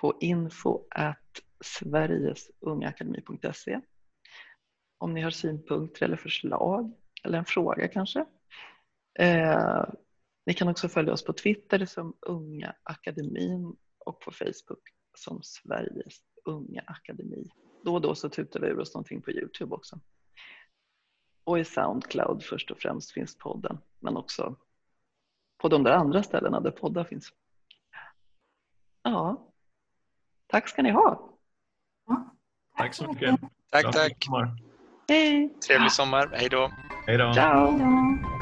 [0.00, 0.82] på info
[1.64, 3.80] sverigesungakademi.se
[4.98, 8.24] om ni har synpunkter eller förslag eller en fråga kanske.
[9.18, 9.84] Eh,
[10.46, 16.20] ni kan också följa oss på Twitter som Unga Akademin och på Facebook som Sveriges
[16.44, 17.50] Unga Akademi.
[17.84, 20.00] Då och då så tutar vi ur oss någonting på Youtube också.
[21.44, 24.56] Och i Soundcloud först och främst finns podden, men också
[25.58, 27.32] på de där andra ställena där poddar finns.
[29.06, 29.36] Ja,
[30.46, 31.30] tack ska ni ha.
[32.06, 32.34] Ja.
[32.78, 33.40] Tack så mycket.
[33.70, 34.24] Tack, tack.
[34.24, 34.48] sommar.
[35.08, 35.54] Hej!
[35.66, 36.30] Trevlig sommar.
[36.34, 36.72] Hej då.
[37.06, 37.34] Hej då.
[37.34, 37.70] Ciao!
[37.70, 38.35] Hej då.